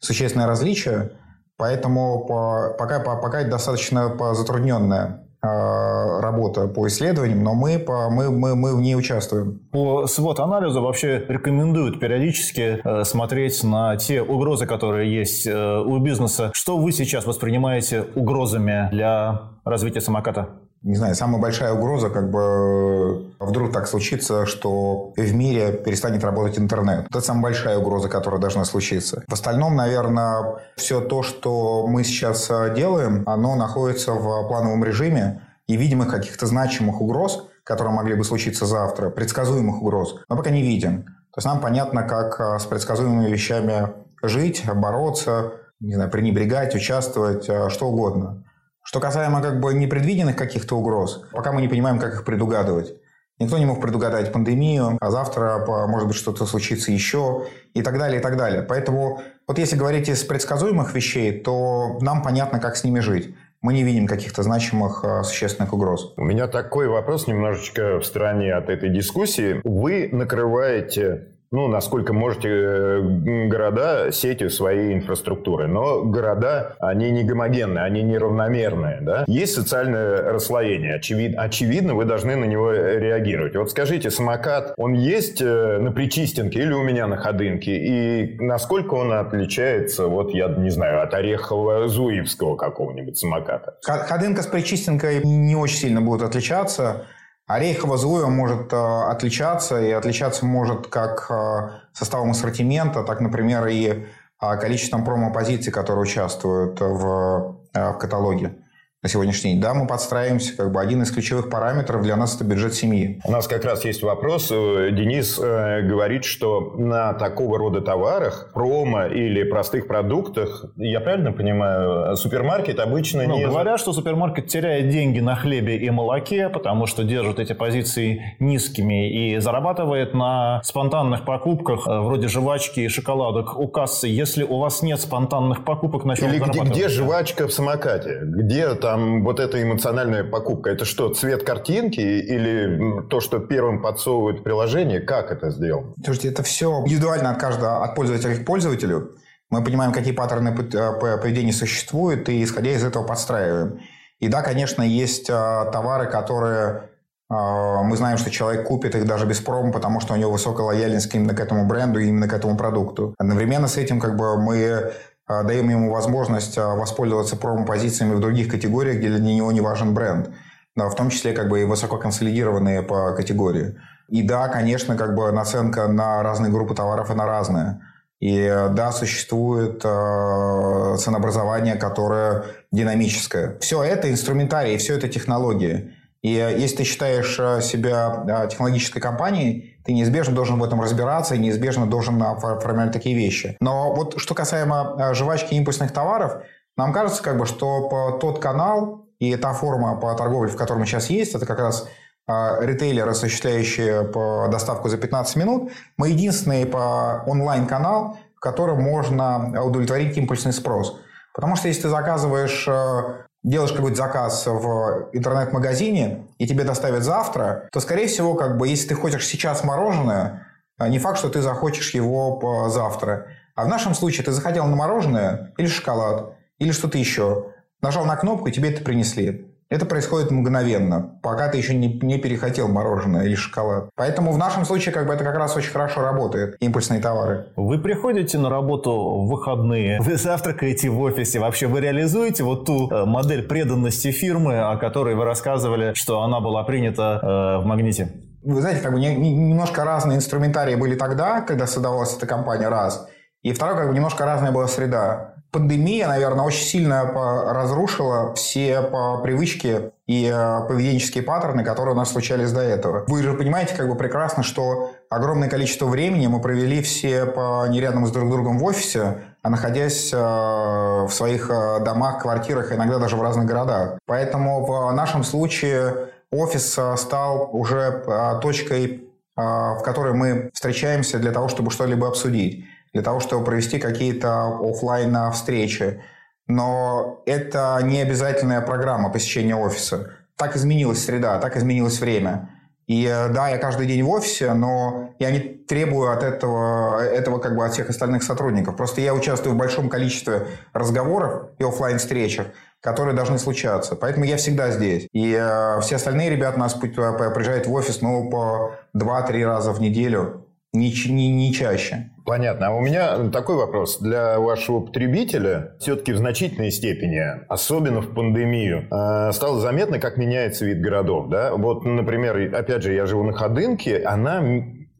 [0.00, 1.12] существенное различие.
[1.56, 8.56] Поэтому по, пока, по, пока достаточно затрудненная работа по исследованиям, но мы, по, мы, мы,
[8.56, 9.60] мы в ней участвуем.
[9.70, 16.50] По свод-анализу вообще рекомендуют периодически э, смотреть на те угрозы, которые есть э, у бизнеса.
[16.54, 20.48] Что вы сейчас воспринимаете угрозами для развития самоката?
[20.82, 26.58] не знаю, самая большая угроза, как бы вдруг так случится, что в мире перестанет работать
[26.58, 27.06] интернет.
[27.08, 29.22] Это самая большая угроза, которая должна случиться.
[29.28, 35.42] В остальном, наверное, все то, что мы сейчас э, делаем, оно находится в плановом режиме,
[35.68, 40.62] и видимых каких-то значимых угроз, которые могли бы случиться завтра, предсказуемых угроз, мы пока не
[40.62, 41.02] видим.
[41.02, 43.90] То есть нам понятно, как э, с предсказуемыми вещами
[44.22, 48.44] жить, бороться, не знаю, пренебрегать, участвовать, э, что угодно.
[48.82, 52.94] Что касаемо как бы непредвиденных каких-то угроз, пока мы не понимаем, как их предугадывать.
[53.38, 58.18] Никто не мог предугадать пандемию, а завтра, может быть, что-то случится еще и так далее,
[58.18, 58.62] и так далее.
[58.62, 63.34] Поэтому вот если говорить из предсказуемых вещей, то нам понятно, как с ними жить.
[63.60, 66.14] Мы не видим каких-то значимых а, существенных угроз.
[66.16, 69.60] У меня такой вопрос немножечко в стороне от этой дискуссии.
[69.64, 73.00] Вы накрываете ну, насколько можете, э,
[73.48, 75.66] города сетью своей инфраструктуры.
[75.66, 79.00] Но города, они не гомогенные, они неравномерные.
[79.00, 79.24] Да?
[79.26, 80.96] Есть социальное расслоение.
[80.96, 83.56] Очевид, очевидно, вы должны на него реагировать.
[83.56, 87.76] Вот скажите, самокат, он есть э, на Причистенке или у меня на Ходынке?
[87.76, 93.76] И насколько он отличается, вот я не знаю, от Орехово-Зуевского какого-нибудь самоката?
[93.82, 97.06] Ходынка с Причистенкой не очень сильно будут отличаться.
[97.48, 103.86] Орехово злое может э, отличаться, и отличаться может как э, составом ассортимента, так, например, и
[103.88, 108.52] э, количеством промо-позиций, которые участвуют в, в каталоге
[109.00, 109.60] на сегодняшний день.
[109.60, 113.20] Да, мы подстраиваемся, как бы один из ключевых параметров для нас это бюджет семьи.
[113.24, 114.50] У нас как раз есть вопрос.
[114.50, 121.30] Э, Денис э, говорит, что на такого рода товарах, промо или простых продуктах, я правильно
[121.30, 123.46] понимаю, супермаркет обычно ну, не...
[123.46, 129.34] Говорят, что супермаркет теряет деньги на хлебе и молоке, потому что держит эти позиции низкими
[129.34, 134.08] и зарабатывает на спонтанных покупках, э, вроде жвачки и шоколадок у кассы.
[134.08, 138.22] Если у вас нет спонтанных покупок, на чем Или где, где жвачка в самокате?
[138.24, 144.44] Где там вот эта эмоциональная покупка, это что, цвет картинки или то, что первым подсовывают
[144.44, 145.00] приложение?
[145.00, 145.94] Как это сделано?
[146.04, 149.16] Слушайте, это все индивидуально от каждого, от пользователя к пользователю.
[149.50, 153.80] Мы понимаем, какие паттерны э, поведения существуют, и исходя из этого подстраиваем.
[154.20, 155.32] И да, конечно, есть э,
[155.72, 156.90] товары, которые
[157.30, 160.66] э, мы знаем, что человек купит их даже без промо, потому что у него высокая
[160.66, 163.14] лояльность именно к этому бренду и именно к этому продукту.
[163.18, 164.92] Одновременно с этим как бы мы
[165.28, 170.30] даем ему возможность а, воспользоваться промо-позициями в других категориях, где для него не важен бренд.
[170.74, 173.76] в том числе как бы и высококонсолидированные по категории.
[174.08, 177.80] И да, конечно, как бы наценка на разные группы товаров, она разная.
[178.20, 183.58] И да, существует э, ценообразование, которое динамическое.
[183.60, 185.94] Все это инструментарий, все это технологии.
[186.22, 191.86] И если ты считаешь себя технологической компанией, ты неизбежно должен в этом разбираться и неизбежно
[191.86, 193.56] должен формировать такие вещи.
[193.60, 196.42] Но вот что касаемо жвачки и импульсных товаров,
[196.76, 200.86] нам кажется, как бы, что тот канал и та форма по торговле, в которой мы
[200.86, 201.88] сейчас есть, это как раз
[202.28, 205.72] а, ритейлеры, осуществляющие по доставку за 15 минут.
[205.96, 211.00] Мы единственный по онлайн-канал, в котором можно удовлетворить импульсный спрос.
[211.34, 217.68] Потому что если ты заказываешь, э, делаешь какой-то заказ в интернет-магазине, и тебе доставят завтра,
[217.72, 220.46] то, скорее всего, как бы, если ты хочешь сейчас мороженое,
[220.78, 223.28] э, не факт, что ты захочешь его завтра.
[223.54, 227.52] А в нашем случае ты захотел на мороженое или шоколад, или что-то еще.
[227.80, 229.54] Нажал на кнопку, и тебе это принесли.
[229.70, 233.90] Это происходит мгновенно, пока ты еще не, не перехотел мороженое или шоколад.
[233.96, 237.48] Поэтому в нашем случае как бы это как раз очень хорошо работает, импульсные товары.
[237.54, 241.38] Вы приходите на работу в выходные, вы завтракаете в офисе.
[241.38, 246.40] Вообще вы реализуете вот ту э, модель преданности фирмы, о которой вы рассказывали, что она
[246.40, 248.10] была принята э, в «Магните»?
[248.42, 252.68] Вы знаете, как бы не, не, немножко разные инструментарии были тогда, когда создавалась эта компания,
[252.68, 253.06] раз.
[253.42, 257.04] И второе, как бы немножко разная была среда пандемия, наверное, очень сильно
[257.52, 258.82] разрушила все
[259.22, 263.04] привычки и э, поведенческие паттерны, которые у нас случались до этого.
[263.08, 268.06] Вы же понимаете как бы прекрасно, что огромное количество времени мы провели все по нерядным
[268.06, 273.16] с друг другом в офисе, а находясь э, в своих э, домах, квартирах, иногда даже
[273.16, 273.98] в разных городах.
[274.06, 281.70] Поэтому в нашем случае офис стал уже точкой, в которой мы встречаемся для того, чтобы
[281.70, 286.02] что-либо обсудить для того, чтобы провести какие-то офлайн встречи.
[286.46, 290.10] Но это не обязательная программа посещения офиса.
[290.36, 292.50] Так изменилась среда, так изменилось время.
[292.86, 297.38] И э, да, я каждый день в офисе, но я не требую от этого, этого
[297.38, 298.76] как бы от всех остальных сотрудников.
[298.76, 302.46] Просто я участвую в большом количестве разговоров и офлайн встречах
[302.80, 303.96] которые должны случаться.
[303.96, 305.08] Поэтому я всегда здесь.
[305.12, 310.46] И э, все остальные ребята нас приезжают в офис ну, по 2-3 раза в неделю,
[310.72, 312.10] не, не, не чаще.
[312.28, 312.66] Понятно.
[312.66, 314.00] А у меня такой вопрос.
[314.00, 320.66] Для вашего потребителя все-таки в значительной степени, особенно в пандемию, э, стало заметно, как меняется
[320.66, 321.30] вид городов.
[321.30, 321.54] Да?
[321.54, 324.42] Вот, например, опять же, я живу на Ходынке, она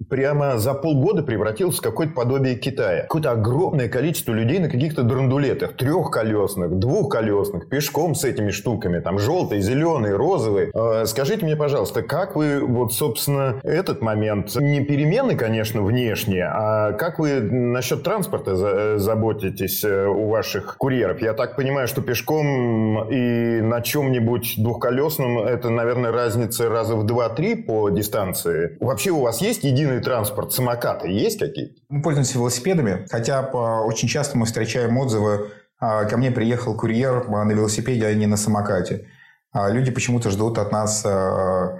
[0.08, 3.02] прямо за полгода превратился в какое-то подобие Китая.
[3.02, 5.74] Какое-то огромное количество людей на каких-то драндулетах.
[5.74, 9.00] Трехколесных, двухколесных, пешком с этими штуками.
[9.00, 10.70] Там желтый, зеленый, розовый.
[10.74, 16.92] Э, скажите мне, пожалуйста, как вы вот, собственно, этот момент, не перемены, конечно, внешние, а
[16.92, 21.20] как вы насчет транспорта э, заботитесь э, у ваших курьеров?
[21.20, 27.64] Я так понимаю, что пешком и на чем-нибудь двухколесном это, наверное, разница раза в 2-3
[27.64, 28.76] по дистанции.
[28.80, 31.74] Вообще у вас есть единый единый транспорт, самокаты есть какие-то?
[31.88, 37.24] Мы пользуемся велосипедами, хотя по, очень часто мы встречаем отзывы а, «ко мне приехал курьер
[37.28, 39.06] а, на велосипеде, а не на самокате».
[39.52, 41.78] А люди почему-то ждут от нас а,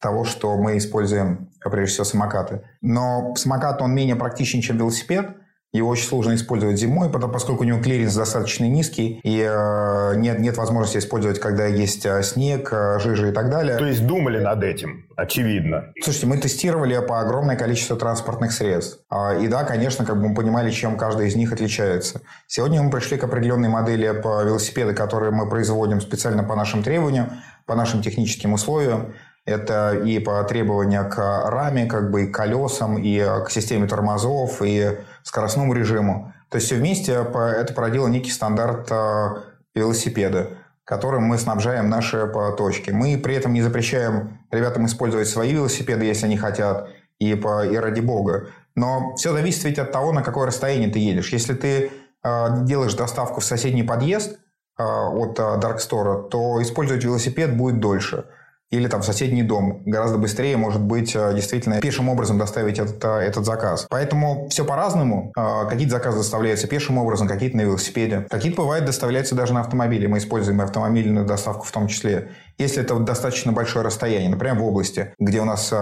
[0.00, 2.62] того, что мы используем, прежде всего, самокаты.
[2.80, 5.36] Но самокат, он менее практичен, чем велосипед–
[5.78, 10.38] его очень сложно использовать зимой, потому, поскольку у него клиренс достаточно низкий, и э, нет,
[10.38, 13.76] нет возможности использовать, когда есть э, снег, э, жижа и так далее.
[13.76, 15.92] То есть думали над этим, очевидно.
[16.00, 19.00] Слушайте, мы тестировали по огромное количество транспортных средств.
[19.10, 22.20] Э, и да, конечно, как бы мы понимали, чем каждый из них отличается.
[22.46, 27.30] Сегодня мы пришли к определенной модели по велосипеду, которые мы производим специально по нашим требованиям,
[27.66, 29.14] по нашим техническим условиям.
[29.46, 31.18] Это и по требованию к
[31.50, 36.32] раме, как бы и к колесам, и к системе тормозов, и скоростному режиму.
[36.50, 39.42] То есть все вместе это породило некий стандарт а,
[39.74, 40.50] велосипеда,
[40.84, 42.90] которым мы снабжаем наши точки.
[42.90, 47.76] Мы при этом не запрещаем ребятам использовать свои велосипеды, если они хотят, и, по, и
[47.76, 48.48] ради бога.
[48.76, 51.32] Но все зависит ведь от того, на какое расстояние ты едешь.
[51.32, 51.90] Если ты
[52.22, 54.38] э, делаешь доставку в соседний подъезд
[54.76, 58.24] от Dark Store, то использовать велосипед будет дольше
[58.70, 59.82] или там в соседний дом.
[59.84, 63.86] Гораздо быстрее, может быть, э, действительно пешим образом доставить этот, э, этот заказ.
[63.88, 65.32] Поэтому все по-разному.
[65.36, 68.26] Э, какие-то заказы доставляются пешим образом, какие-то на велосипеде.
[68.28, 70.08] Какие-то, бывает, доставляются даже на автомобиле.
[70.08, 72.30] Мы используем автомобильную доставку в том числе.
[72.58, 75.72] Если это достаточно большое расстояние, например, в области, где у нас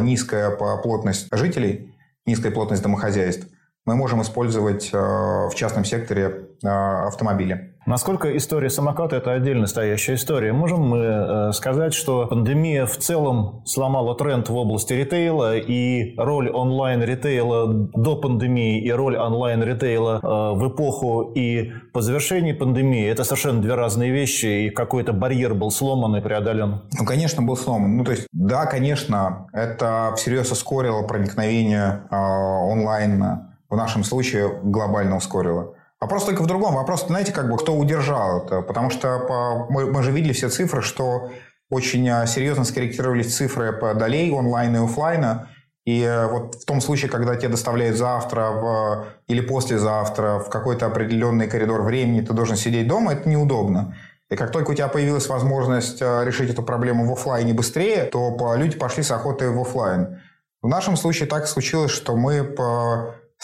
[0.00, 1.94] низкая плотность жителей,
[2.26, 3.46] низкая плотность домохозяйств,
[3.84, 7.73] мы можем использовать в частном секторе автомобили.
[7.86, 10.54] Насколько история самоката– это отдельно стоящая история?
[10.54, 16.50] Можем мы э, сказать, что пандемия в целом сломала тренд в области ритейла, и роль
[16.50, 23.60] онлайн-ритейла до пандемии и роль онлайн-ритейла э, в эпоху и по завершении пандемии– это совершенно
[23.60, 26.80] две разные вещи, и какой-то барьер был сломан и преодолен?
[26.98, 27.98] Ну, конечно, был сломан.
[27.98, 35.16] Ну, то есть, да, конечно, это всерьез ускорило проникновение э, онлайн в нашем случае глобально
[35.16, 35.73] ускорило.
[36.04, 36.74] Вопрос только в другом.
[36.74, 38.60] Вопрос, знаете, как бы кто удержал это?
[38.60, 41.30] Потому что по, мы, мы же видели все цифры, что
[41.70, 45.48] очень а, серьезно скорректировались цифры по долей онлайна и офлайна.
[45.86, 50.84] И э, вот в том случае, когда тебе доставляют завтра в, или послезавтра в какой-то
[50.84, 53.96] определенный коридор времени, ты должен сидеть дома, это неудобно.
[54.28, 58.54] И как только у тебя появилась возможность э, решить эту проблему в офлайне быстрее, то
[58.56, 60.20] люди пошли с охотой в офлайн.
[60.60, 62.42] В нашем случае так случилось, что мы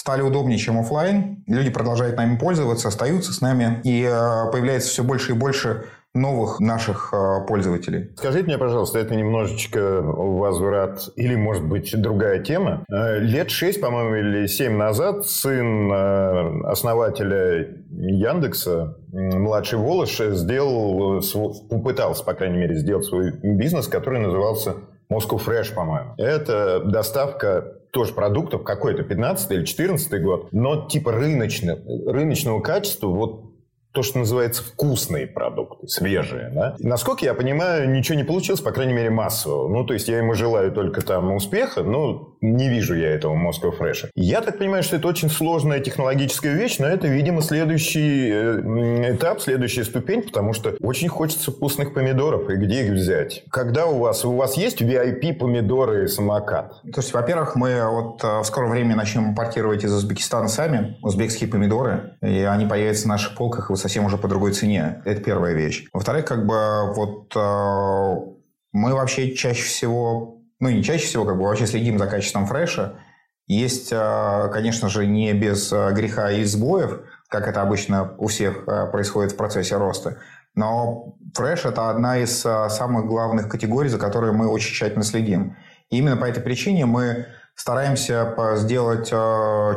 [0.01, 1.45] стали удобнее, чем офлайн.
[1.47, 5.85] Люди продолжают нами пользоваться, остаются с нами, и э, появляется все больше и больше
[6.15, 8.11] новых наших э, пользователей.
[8.17, 12.83] Скажите мне, пожалуйста, это немножечко возврат или, может быть, другая тема.
[12.91, 15.93] Э, лет шесть, по-моему, или семь назад сын
[16.65, 21.21] основателя Яндекса, младший Волош, сделал,
[21.69, 24.77] попытался, по крайней мере, сделать свой бизнес, который назывался
[25.13, 26.15] Moscow Fresh, по-моему.
[26.17, 31.81] Это доставка тоже продуктов какой-то 15 или 14 год, но типа рыночного,
[32.11, 33.50] рыночного качества вот
[33.93, 36.51] то, что называется вкусные продукты, свежие.
[36.55, 36.77] Да?
[36.79, 39.69] Насколько я понимаю, ничего не получилось, по крайней мере, массового.
[39.69, 43.77] Ну, то есть я ему желаю только там успеха, но не вижу я этого Moscow
[43.77, 44.11] Fresh.
[44.15, 49.41] Я так понимаю, что это очень сложная технологическая вещь, но это, видимо, следующий э, этап,
[49.41, 53.45] следующая ступень, потому что очень хочется вкусных помидоров, и где их взять?
[53.51, 54.25] Когда у вас?
[54.25, 56.81] У вас есть VIP помидоры и самокат?
[56.83, 61.51] То есть, во-первых, мы вот э, в скором времени начнем импортировать из Узбекистана сами узбекские
[61.51, 65.03] помидоры, и они появятся на наших полках, и совсем уже по другой цене.
[65.05, 65.87] Это первая вещь.
[65.93, 68.17] Во-вторых, как бы вот э,
[68.73, 72.99] мы вообще чаще всего, ну не чаще всего, как бы вообще следим за качеством фреша.
[73.47, 78.65] Есть, э, конечно же, не без э, греха и сбоев, как это обычно у всех
[78.65, 80.19] происходит в процессе роста.
[80.55, 85.57] Но фреш– это одна из самых главных категорий, за которой мы очень тщательно следим.
[85.91, 89.13] И именно по этой причине мы стараемся сделать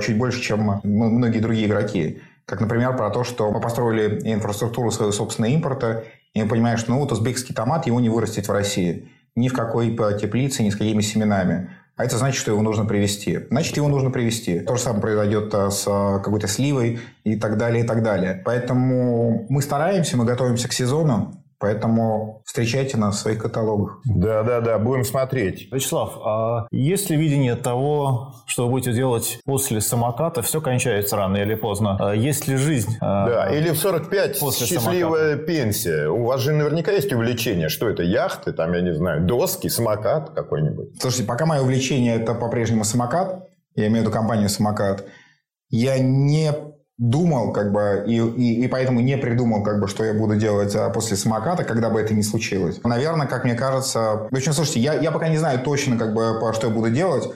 [0.03, 2.23] чуть больше, чем многие другие игроки.
[2.45, 6.91] Как, например, про то, что мы построили инфраструктуру своего собственного импорта, и мы понимаем, что
[6.91, 9.09] ну, вот узбекский томат, его не вырастить в России.
[9.35, 11.69] Ни в какой теплице, ни с какими семенами.
[11.95, 13.39] А это значит, что его нужно привезти.
[13.49, 14.59] Значит, его нужно привезти.
[14.61, 18.41] То же самое произойдет а, с а, какой-то сливой и так далее, и так далее.
[18.43, 21.42] Поэтому мы стараемся, мы готовимся к сезону.
[21.63, 24.01] Поэтому встречайте нас в своих каталогах.
[24.03, 25.71] Да, да, да, будем смотреть.
[25.71, 30.41] Вячеслав, а есть ли видение того, что вы будете делать после самоката?
[30.41, 31.95] Все кончается рано или поздно.
[32.01, 32.97] А есть ли жизнь?
[32.99, 35.37] А, да, или в 45 после счастливая самоката?
[35.37, 36.09] пенсия.
[36.09, 37.69] У вас же наверняка есть увлечение.
[37.69, 38.03] Что это?
[38.03, 41.01] Яхты, там, я не знаю, доски, самокат какой-нибудь?
[41.01, 45.05] Слушайте, пока мое увлечение это по-прежнему самокат, я имею в виду компанию «Самокат»,
[45.69, 46.51] я не
[46.97, 50.75] думал, как бы, и, и, и поэтому не придумал, как бы, что я буду делать
[50.75, 52.79] а, после самоката, когда бы это не случилось.
[52.83, 54.27] Наверное, как мне кажется...
[54.29, 57.29] В слушайте, я, я пока не знаю точно, как бы, что я буду делать.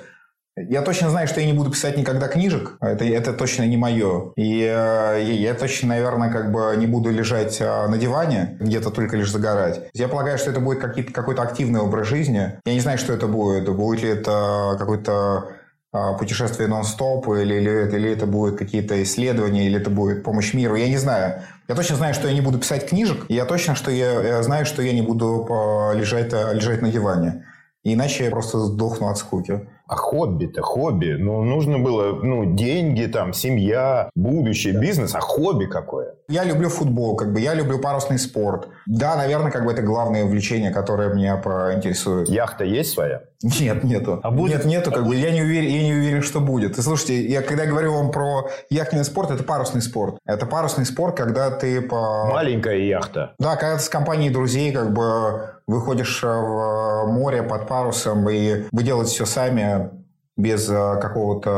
[0.57, 2.77] Я точно знаю, что я не буду писать никогда книжек.
[2.81, 4.31] Это, это точно не мое.
[4.35, 9.17] И, э, я точно, наверное, как бы не буду лежать а, на диване, где-то только
[9.17, 9.81] лишь загорать.
[9.93, 10.81] Я полагаю, что это будет
[11.11, 12.53] какой-то активный образ жизни.
[12.65, 13.69] Я не знаю, что это будет.
[13.69, 15.47] Будет ли это какой-то а,
[15.91, 20.89] путешествие нон-стоп, или, или, или это будет какие-то исследования, или это будет помощь миру, я
[20.89, 21.41] не знаю.
[21.67, 24.43] Я точно знаю, что я не буду писать книжек, и я точно что я, я
[24.43, 27.45] знаю, что я не буду а, лежать, лежать на диване.
[27.83, 29.67] Иначе я просто сдохну от скуки.
[29.87, 31.15] А хобби-то, хобби.
[31.17, 36.06] Ну, нужно было, ну, деньги, там, семья, будущее, бизнес, а хобби какое?
[36.29, 38.67] Я люблю футбол, как бы, я люблю парусный спорт.
[38.85, 41.35] Да, наверное, как бы это главное увлечение, которое меня
[41.73, 42.27] интересует.
[42.27, 43.21] Яхта есть своя?
[43.41, 44.19] Нет, нету.
[44.21, 44.57] А будет?
[44.57, 46.77] Нет, нету, как бы, я не уверен, я не уверен, что будет.
[46.77, 50.17] И слушайте, я когда говорю вам про яхтенный спорт, это парусный спорт.
[50.25, 52.25] Это парусный спорт, когда ты по...
[52.25, 53.33] Маленькая яхта.
[53.39, 58.65] Да, когда ты с компанией друзей, как бы, выходишь э, в море под парусом, и
[58.73, 59.91] вы делаете все сами,
[60.35, 61.51] без э, какого-то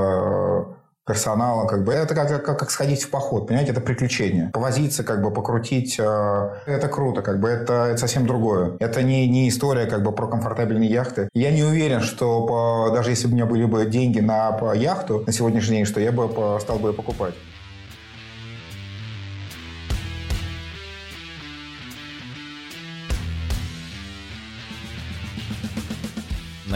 [0.72, 0.79] э,
[1.10, 4.52] персонала, как бы это как, как, как сходить в поход, понимаете, это приключение.
[4.54, 8.78] Повозиться, как бы покрутить, это круто, как бы это, это совсем другое.
[8.80, 11.28] Это не, не история как бы про комфортабельные яхты.
[11.34, 14.76] Я не уверен, что по, даже если бы у меня были бы деньги на по
[14.76, 16.30] яхту на сегодняшний день, что я бы
[16.62, 17.34] стал бы ее покупать.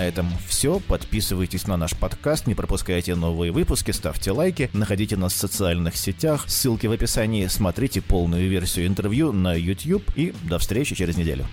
[0.03, 0.81] На этом все.
[0.81, 6.43] Подписывайтесь на наш подкаст, не пропускайте новые выпуски, ставьте лайки, находите нас в социальных сетях,
[6.49, 11.45] ссылки в описании, смотрите полную версию интервью на YouTube и до встречи через неделю.